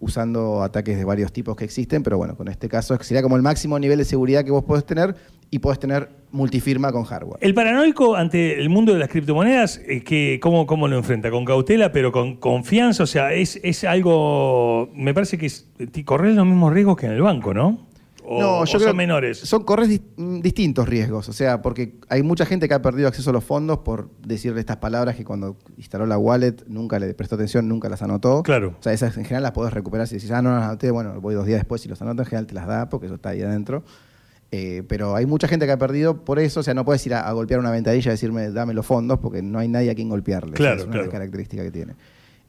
usando 0.00 0.62
ataques 0.62 0.98
de 0.98 1.04
varios 1.04 1.32
tipos 1.32 1.56
que 1.56 1.64
existen, 1.64 2.02
pero 2.02 2.18
bueno, 2.18 2.36
con 2.36 2.48
este 2.48 2.68
caso 2.68 2.98
sería 3.00 3.22
como 3.22 3.36
el 3.36 3.42
máximo 3.42 3.78
nivel 3.78 3.98
de 3.98 4.04
seguridad 4.04 4.44
que 4.44 4.50
vos 4.50 4.64
podés 4.64 4.84
tener 4.84 5.16
y 5.50 5.58
podés 5.58 5.78
tener 5.78 6.08
multifirma 6.30 6.90
con 6.90 7.04
hardware. 7.04 7.38
El 7.40 7.54
paranoico 7.54 8.16
ante 8.16 8.60
el 8.60 8.68
mundo 8.68 8.92
de 8.92 8.98
las 8.98 9.08
criptomonedas, 9.08 9.78
que, 10.04 10.40
¿cómo, 10.42 10.66
¿cómo 10.66 10.88
lo 10.88 10.96
enfrenta? 10.96 11.30
Con 11.30 11.44
cautela, 11.44 11.92
pero 11.92 12.10
con 12.10 12.36
confianza. 12.36 13.04
O 13.04 13.06
sea, 13.06 13.32
es, 13.32 13.60
es 13.62 13.84
algo. 13.84 14.90
Me 14.94 15.14
parece 15.14 15.38
que 15.38 15.46
es, 15.46 15.68
corres 16.04 16.34
los 16.34 16.44
mismos 16.44 16.72
riesgos 16.72 16.96
que 16.96 17.06
en 17.06 17.12
el 17.12 17.22
banco, 17.22 17.54
¿no? 17.54 17.86
no, 18.28 18.64
yo 18.64 18.78
creo 18.78 18.88
son 18.88 18.96
menores. 18.96 19.38
Son 19.38 19.64
corres 19.64 20.00
mm, 20.16 20.40
distintos 20.40 20.88
riesgos, 20.88 21.28
o 21.28 21.32
sea, 21.32 21.62
porque 21.62 21.96
hay 22.08 22.22
mucha 22.22 22.46
gente 22.46 22.68
que 22.68 22.74
ha 22.74 22.82
perdido 22.82 23.08
acceso 23.08 23.30
a 23.30 23.32
los 23.32 23.44
fondos 23.44 23.78
por 23.78 24.10
decirle 24.26 24.60
estas 24.60 24.78
palabras 24.78 25.16
que 25.16 25.24
cuando 25.24 25.56
instaló 25.76 26.06
la 26.06 26.18
wallet 26.18 26.56
nunca 26.66 26.98
le 26.98 27.12
prestó 27.14 27.34
atención, 27.34 27.68
nunca 27.68 27.88
las 27.88 28.02
anotó. 28.02 28.42
Claro. 28.42 28.74
O 28.78 28.82
sea, 28.82 28.92
esas 28.92 29.16
en 29.16 29.24
general 29.24 29.42
las 29.42 29.52
podés 29.52 29.72
recuperar 29.72 30.06
si 30.06 30.16
decís, 30.16 30.30
ah, 30.30 30.42
no 30.42 30.50
las 30.50 30.64
anoté, 30.64 30.90
bueno, 30.90 31.20
voy 31.20 31.34
dos 31.34 31.46
días 31.46 31.60
después 31.60 31.84
y 31.84 31.88
los 31.88 32.00
anoto, 32.00 32.22
en 32.22 32.26
general 32.26 32.46
te 32.46 32.54
las 32.54 32.66
da 32.66 32.88
porque 32.88 33.06
eso 33.06 33.16
está 33.16 33.30
ahí 33.30 33.42
adentro. 33.42 33.84
Eh, 34.56 34.84
pero 34.86 35.16
hay 35.16 35.26
mucha 35.26 35.48
gente 35.48 35.66
que 35.66 35.72
ha 35.72 35.78
perdido 35.78 36.24
por 36.24 36.38
eso, 36.38 36.60
o 36.60 36.62
sea, 36.62 36.74
no 36.74 36.84
puedes 36.84 37.04
ir 37.06 37.14
a, 37.14 37.32
golpear 37.32 37.58
una 37.58 37.72
ventanilla 37.72 38.10
y 38.10 38.12
decirme, 38.12 38.52
dame 38.52 38.72
los 38.72 38.86
fondos, 38.86 39.18
porque 39.18 39.42
no 39.42 39.58
hay 39.58 39.66
nadie 39.66 39.90
a 39.90 39.96
quien 39.96 40.08
golpearle. 40.08 40.52
Claro, 40.52 40.82
es 40.82 40.86
una 40.86 41.08
característica 41.08 41.64
que 41.64 41.72
tiene. 41.72 41.94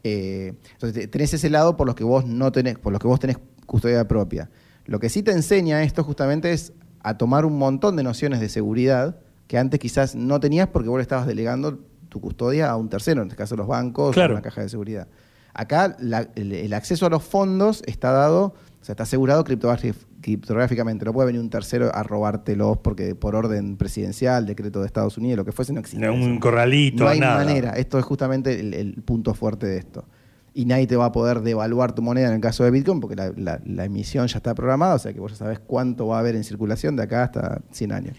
Eh, 0.03 0.53
entonces, 0.73 1.09
tenés 1.09 1.33
ese 1.33 1.49
lado 1.49 1.75
por 1.75 1.87
los 1.87 1.95
que 1.95 2.03
vos 2.03 2.27
no 2.27 2.51
tenés, 2.51 2.77
por 2.77 2.93
los 2.93 3.01
que 3.01 3.07
vos 3.07 3.19
tenés 3.19 3.39
custodia 3.65 4.07
propia. 4.07 4.51
Lo 4.85 4.99
que 4.99 5.09
sí 5.09 5.23
te 5.23 5.31
enseña 5.31 5.81
esto 5.81 6.03
justamente 6.03 6.51
es 6.51 6.73
a 7.01 7.17
tomar 7.17 7.43
un 7.43 7.57
montón 7.57 7.95
de 7.95 8.03
nociones 8.03 8.39
de 8.39 8.49
seguridad 8.49 9.17
que 9.47 9.57
antes 9.57 9.79
quizás 9.79 10.13
no 10.13 10.39
tenías 10.39 10.67
porque 10.67 10.89
vos 10.89 10.99
le 10.99 11.01
estabas 11.01 11.25
delegando 11.25 11.79
tu 12.09 12.21
custodia 12.21 12.69
a 12.69 12.75
un 12.75 12.87
tercero, 12.87 13.23
en 13.23 13.29
este 13.29 13.35
caso 13.35 13.55
los 13.55 13.65
bancos 13.65 14.15
o 14.15 14.25
una 14.25 14.43
caja 14.43 14.61
de 14.61 14.69
seguridad. 14.69 15.07
Acá 15.55 15.97
el, 16.35 16.73
acceso 16.73 17.07
a 17.07 17.09
los 17.09 17.23
fondos 17.23 17.81
está 17.87 18.11
dado, 18.11 18.53
o 18.85 18.87
sea, 18.87 18.93
está 18.93 19.03
asegurado 19.03 19.43
criptográficamente. 19.43 21.05
No 21.05 21.13
puede 21.13 21.25
venir 21.25 21.41
un 21.41 21.49
tercero 21.49 21.89
a 21.91 22.03
robártelos 22.03 22.77
porque 22.77 23.15
por 23.15 23.35
orden 23.35 23.77
presidencial, 23.77 24.45
decreto 24.45 24.81
de 24.81 24.85
Estados 24.85 25.17
Unidos, 25.17 25.37
lo 25.37 25.45
que 25.45 25.51
fuese, 25.51 25.73
no 25.73 25.79
existe. 25.79 26.07
un 26.07 26.39
corralito, 26.39 27.03
no 27.03 27.09
hay 27.09 27.19
manera. 27.19 27.71
Esto 27.71 27.97
es 27.97 28.05
justamente 28.05 28.59
el 28.59 29.01
punto 29.03 29.33
fuerte 29.33 29.65
de 29.65 29.77
esto 29.77 30.05
y 30.53 30.65
nadie 30.65 30.87
te 30.87 30.95
va 30.95 31.05
a 31.05 31.11
poder 31.11 31.41
devaluar 31.41 31.93
tu 31.93 32.03
moneda 32.03 32.29
en 32.29 32.35
el 32.35 32.41
caso 32.41 32.63
de 32.63 32.71
Bitcoin 32.71 33.01
porque 33.01 33.15
la, 33.15 33.85
emisión 33.85 34.27
ya 34.27 34.37
está 34.37 34.55
programada, 34.55 34.93
o 34.93 34.99
sea 34.99 35.13
que 35.13 35.19
vos 35.19 35.31
ya 35.31 35.37
sabés 35.37 35.59
cuánto 35.59 36.07
va 36.07 36.17
a 36.17 36.19
haber 36.19 36.35
en 36.35 36.45
circulación 36.45 36.95
de 36.95 37.03
acá 37.03 37.23
hasta 37.23 37.61
100 37.71 37.91
años. 37.91 38.17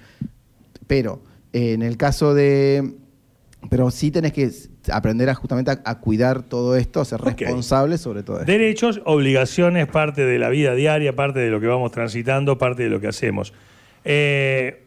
Pero 0.87 1.23
en 1.53 1.83
el 1.83 1.97
caso 1.97 2.35
de... 2.35 2.97
Pero 3.71 3.91
sí 3.91 4.11
tenés 4.11 4.33
que 4.33 4.51
aprender 4.93 5.29
a 5.31 5.35
justamente 5.35 5.71
a, 5.71 5.99
cuidar 5.99 6.43
todo 6.43 6.77
esto, 6.77 7.01
a 7.01 7.05
ser 7.05 7.21
responsable 7.21 7.99
sobre 7.99 8.23
todo 8.23 8.41
esto. 8.41 8.51
Derechos, 8.51 9.01
obligaciones, 9.05 9.87
parte 9.87 10.25
de 10.25 10.39
la 10.39 10.49
vida 10.49 10.75
diaria, 10.75 11.15
parte 11.15 11.41
de 11.41 11.51
lo 11.51 11.61
que 11.61 11.67
vamos 11.67 11.93
transitando, 11.93 12.59
parte 12.59 12.85
de 12.85 12.91
lo 12.91 13.01
que 13.01 13.09
hacemos. 13.09 13.53
Eh, 14.05 14.87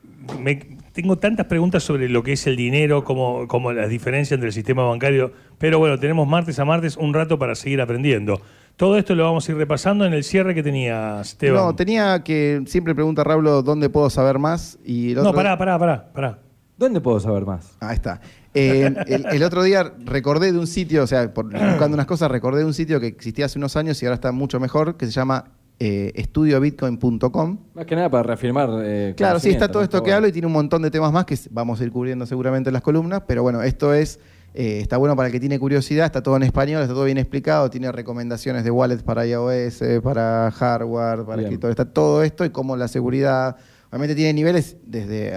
tengo 0.94 1.18
tantas 1.18 1.46
preguntas 1.46 1.84
sobre 1.84 2.10
lo 2.10 2.24
que 2.24 2.34
es 2.34 2.48
el 2.48 2.56
dinero, 2.56 3.04
como, 3.04 3.48
como 3.48 3.72
las 3.72 3.90
diferencias 3.90 4.36
entre 4.36 4.48
el 4.48 4.54
sistema 4.54 4.84
bancario, 4.84 5.32
pero 5.58 5.80
bueno, 5.80 5.98
tenemos 6.00 6.28
martes 6.28 6.60
a 6.60 6.66
martes 6.66 6.98
un 6.98 7.14
rato 7.14 7.40
para 7.40 7.56
seguir 7.56 7.82
aprendiendo. 7.82 8.42
Todo 8.76 8.98
esto 8.98 9.14
lo 9.14 9.26
vamos 9.26 9.48
a 9.48 9.52
ir 9.52 9.58
repasando 9.58 10.06
en 10.06 10.14
el 10.14 10.24
cierre 10.24 10.56
que 10.56 10.64
tenía 10.64 11.20
Esteban. 11.20 11.64
No, 11.64 11.76
tenía 11.76 12.24
que, 12.24 12.64
siempre 12.66 12.96
pregunta 12.96 13.26
Raúl 13.26 13.44
dónde 13.44 13.90
puedo 13.90 14.10
saber 14.10 14.40
más. 14.40 14.80
Y 14.86 15.16
No, 15.16 15.34
pará, 15.34 15.58
pará, 15.58 15.78
pará, 15.78 16.10
pará. 16.14 16.40
¿Dónde 16.80 17.02
puedo 17.02 17.20
saber 17.20 17.46
más? 17.46 17.76
Ahí 17.82 17.96
está. 17.96 18.22
Eh, 18.54 18.96
el, 19.06 19.44
otro 19.44 19.64
día 19.64 19.94
recordé 20.06 20.54
de 20.54 20.58
un 20.58 20.66
sitio, 20.66 21.04
o 21.04 21.08
sea, 21.08 21.28
buscando 21.28 21.94
unas 21.94 22.06
cosas, 22.06 22.32
recordé 22.32 22.60
de 22.60 22.66
un 22.66 22.74
sitio 22.74 23.02
que 23.02 23.08
existía 23.08 23.48
hace 23.48 23.60
unos 23.60 23.76
años 23.76 24.02
y 24.02 24.06
ahora 24.06 24.16
está 24.16 24.32
mucho 24.32 24.62
mejor, 24.62 24.96
que 24.96 25.06
se 25.06 25.12
llama 25.12 25.52
eh, 25.78 26.14
estudiobitcoin.com. 26.16 27.58
Más 27.74 27.86
que 27.86 27.96
nada 27.98 28.10
para 28.10 28.24
reafirmar. 28.24 28.70
Eh, 28.82 29.14
claro, 29.18 29.42
sí, 29.42 29.50
está 29.50 29.70
todo 29.70 29.84
esto 29.84 30.02
que 30.02 30.14
hablo 30.14 30.30
y 30.30 30.32
tiene 30.32 30.48
un 30.48 30.54
montón 30.54 30.82
de 30.82 30.90
temas 30.90 31.12
más 31.12 31.26
que 31.26 31.38
vamos 31.52 31.82
a 31.82 31.84
ir 31.84 31.92
cubriendo 31.92 32.26
seguramente 32.26 32.70
en 32.70 32.76
las 32.76 32.82
columnas, 32.82 33.24
pero 33.28 33.44
bueno, 33.44 33.62
esto 33.62 33.94
es. 33.94 34.18
Eh, 34.54 34.80
está 34.80 34.96
bueno 34.96 35.18
para 35.18 35.28
el 35.28 35.34
que 35.34 35.40
tiene 35.42 35.60
curiosidad, 35.60 36.06
está 36.06 36.24
todo 36.24 36.38
en 36.38 36.44
español, 36.44 36.82
está 36.82 36.94
todo 36.94 37.04
bien 37.04 37.18
explicado, 37.18 37.70
tiene 37.70 37.92
recomendaciones 37.92 38.64
de 38.64 38.72
wallets 38.72 39.04
para 39.04 39.28
iOS, 39.28 39.84
para 40.02 40.50
hardware, 40.50 41.26
para 41.26 41.42
escritores, 41.42 41.74
está 41.74 41.86
todo 41.86 42.24
esto 42.24 42.46
y 42.46 42.50
cómo 42.50 42.78
la 42.78 42.88
seguridad, 42.88 43.58
Obviamente 43.90 44.16
tiene 44.16 44.34
niveles 44.34 44.78
desde 44.86 45.34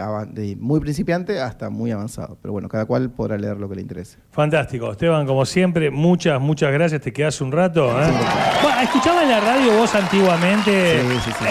muy 0.58 0.78
principiante 0.80 1.40
hasta 1.40 1.70
muy 1.70 1.90
avanzado, 1.90 2.38
pero 2.42 2.52
bueno, 2.52 2.68
cada 2.68 2.84
cual 2.84 3.10
podrá 3.10 3.38
leer 3.38 3.56
lo 3.56 3.66
que 3.68 3.76
le 3.76 3.80
interese. 3.80 4.18
Fantástico. 4.30 4.92
Esteban, 4.92 5.26
como 5.26 5.46
siempre, 5.46 5.90
muchas, 5.90 6.38
muchas 6.38 6.70
gracias. 6.70 7.00
Te 7.00 7.14
quedas 7.14 7.40
un 7.40 7.50
rato. 7.50 7.90
¿eh? 7.90 8.10
Bueno, 8.62 8.80
¿Escuchabas 8.82 9.22
en 9.22 9.30
la 9.30 9.40
radio 9.40 9.72
vos 9.78 9.94
antiguamente 9.94 11.00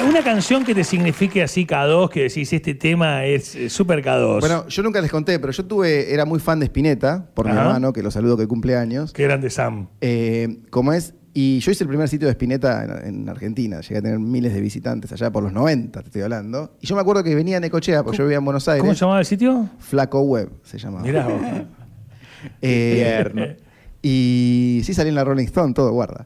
una 0.08 0.22
canción 0.22 0.64
que 0.64 0.76
te 0.76 0.84
signifique 0.84 1.42
así 1.42 1.66
K2, 1.66 2.10
que 2.10 2.24
decís, 2.24 2.54
este 2.54 2.76
tema 2.76 3.26
es 3.26 3.58
súper 3.70 4.04
K2? 4.04 4.40
Bueno, 4.42 4.68
yo 4.68 4.84
nunca 4.84 5.02
les 5.02 5.10
conté, 5.10 5.40
pero 5.40 5.52
yo 5.52 5.66
tuve, 5.66 6.14
era 6.14 6.26
muy 6.26 6.40
fan 6.40 6.60
de 6.60 6.66
Spinetta, 6.66 7.26
por 7.34 7.48
mi 7.48 7.58
hermano, 7.58 7.94
que 7.94 8.04
lo 8.04 8.12
saludo 8.12 8.38
que 8.38 8.48
cumpleaños. 8.48 9.14
Qué 9.14 9.24
grande 9.24 9.50
Sam. 9.50 9.88
Eh, 10.02 10.60
como 10.70 10.94
es, 10.94 11.16
y 11.34 11.60
yo 11.60 11.72
hice 11.72 11.84
el 11.84 11.88
primer 11.88 12.10
sitio 12.10 12.28
de 12.28 12.34
Spinetta 12.34 13.02
en, 13.06 13.28
Argentina. 13.30 13.80
Llegué 13.82 13.98
a 13.98 14.02
tener 14.02 14.20
miles 14.20 14.54
de 14.54 14.62
visitantes 14.62 15.12
allá 15.12 15.32
por 15.32 15.44
los 15.44 15.54
90, 15.54 16.02
te 16.02 16.08
estoy 16.08 16.22
hablando. 16.24 16.76
Y 16.82 16.88
yo 16.88 16.96
me 16.96 17.02
acuerdo 17.02 17.24
que 17.24 17.34
venía 17.36 17.58
en 17.58 17.62
Necochea, 17.62 18.04
porque 18.04 18.18
yo 18.18 18.26
vivía 18.26 18.38
en 18.38 18.46
Buenos 18.46 18.68
Aires. 18.68 18.82
¿Cómo 18.82 18.94
se 18.94 19.00
llamaba 19.00 19.20
el 19.20 19.26
sitio? 19.26 19.70
Flaco 19.80 20.22
Web 20.22 20.50
se 20.64 20.78
llamaba. 20.78 21.04
Mirá 21.04 21.28
eh, 22.62 23.58
y 24.02 24.82
sí 24.84 24.94
salí 24.94 25.10
en 25.10 25.16
la 25.16 25.24
Rolling 25.24 25.46
Stone, 25.46 25.74
todo 25.74 25.92
guarda. 25.92 26.26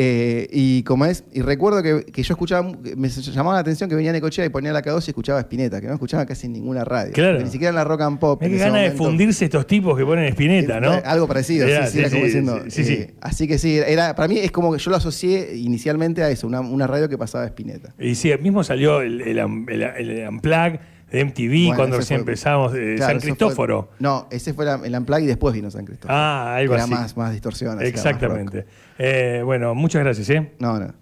Eh, 0.00 0.46
y 0.52 0.84
como 0.84 1.06
es, 1.06 1.24
y 1.32 1.42
recuerdo 1.42 1.82
que, 1.82 2.22
yo 2.22 2.32
escuchaba, 2.32 2.70
me 2.96 3.08
llamaba 3.08 3.54
la 3.54 3.60
atención 3.62 3.90
que 3.90 3.96
venía 3.96 4.12
de 4.12 4.20
coche 4.20 4.44
y 4.44 4.48
ponía 4.48 4.72
la 4.72 4.80
K2 4.80 5.02
y 5.08 5.10
escuchaba 5.10 5.40
Spinetta, 5.40 5.80
que 5.80 5.88
no 5.88 5.94
escuchaba 5.94 6.24
casi 6.24 6.46
en 6.46 6.52
ninguna 6.52 6.84
radio. 6.84 7.10
Ni 7.42 7.50
siquiera 7.50 7.70
en 7.70 7.74
la 7.74 7.82
rock 7.82 8.02
and 8.02 8.20
pop. 8.20 8.40
Hay 8.40 8.48
que 8.48 8.58
ganas 8.58 8.82
de 8.82 8.92
fundirse 8.92 9.46
estos 9.46 9.66
tipos 9.66 9.98
que 9.98 10.04
ponen 10.04 10.26
Spinetta, 10.26 10.78
¿no? 10.78 10.92
Algo 11.04 11.26
parecido, 11.26 11.66
sí, 11.66 12.00
sí, 12.00 12.10
como 12.12 12.24
diciendo. 12.24 12.62
Eh, 12.64 13.14
así 13.20 13.48
que 13.48 13.58
sí, 13.58 13.76
era, 13.76 14.14
para 14.14 14.28
mí 14.28 14.38
es 14.38 14.52
como 14.52 14.72
que 14.72 14.78
yo 14.78 14.88
lo 14.92 14.98
asocié 14.98 15.56
inicialmente 15.56 16.22
a 16.22 16.30
eso, 16.30 16.46
una, 16.46 16.86
radio 16.86 17.08
que 17.08 17.18
pasaba 17.18 17.44
Spinetta. 17.46 17.92
Y 17.98 18.14
sí, 18.14 18.30
mismo 18.40 18.62
salió 18.62 19.00
el, 19.00 19.20
el, 19.20 19.38
el, 19.38 20.28
Unplug 20.28 20.78
de 21.10 21.24
MTV 21.24 21.74
cuando 21.74 21.96
recién 21.96 22.20
empezamos, 22.20 22.72
San 22.98 23.18
Cristóforo. 23.20 23.90
no, 23.98 24.26
ese 24.30 24.52
fue 24.52 24.66
el 24.84 24.94
Unplug 24.94 25.20
y 25.20 25.26
después 25.26 25.54
vino 25.54 25.70
San 25.70 25.84
Cristóforo. 25.84 26.14
Ah, 26.14 26.56
algo 26.56 26.74
era 26.74 26.84
así. 26.84 26.92
Más, 26.92 27.16
más 27.16 27.32
distorsión. 27.32 27.80
Exactamente. 27.82 28.66
Eh, 28.98 29.42
bueno, 29.44 29.74
muchas 29.74 30.02
gracias. 30.02 30.28
¿eh? 30.30 30.52
No, 30.58 30.78
no. 30.78 30.92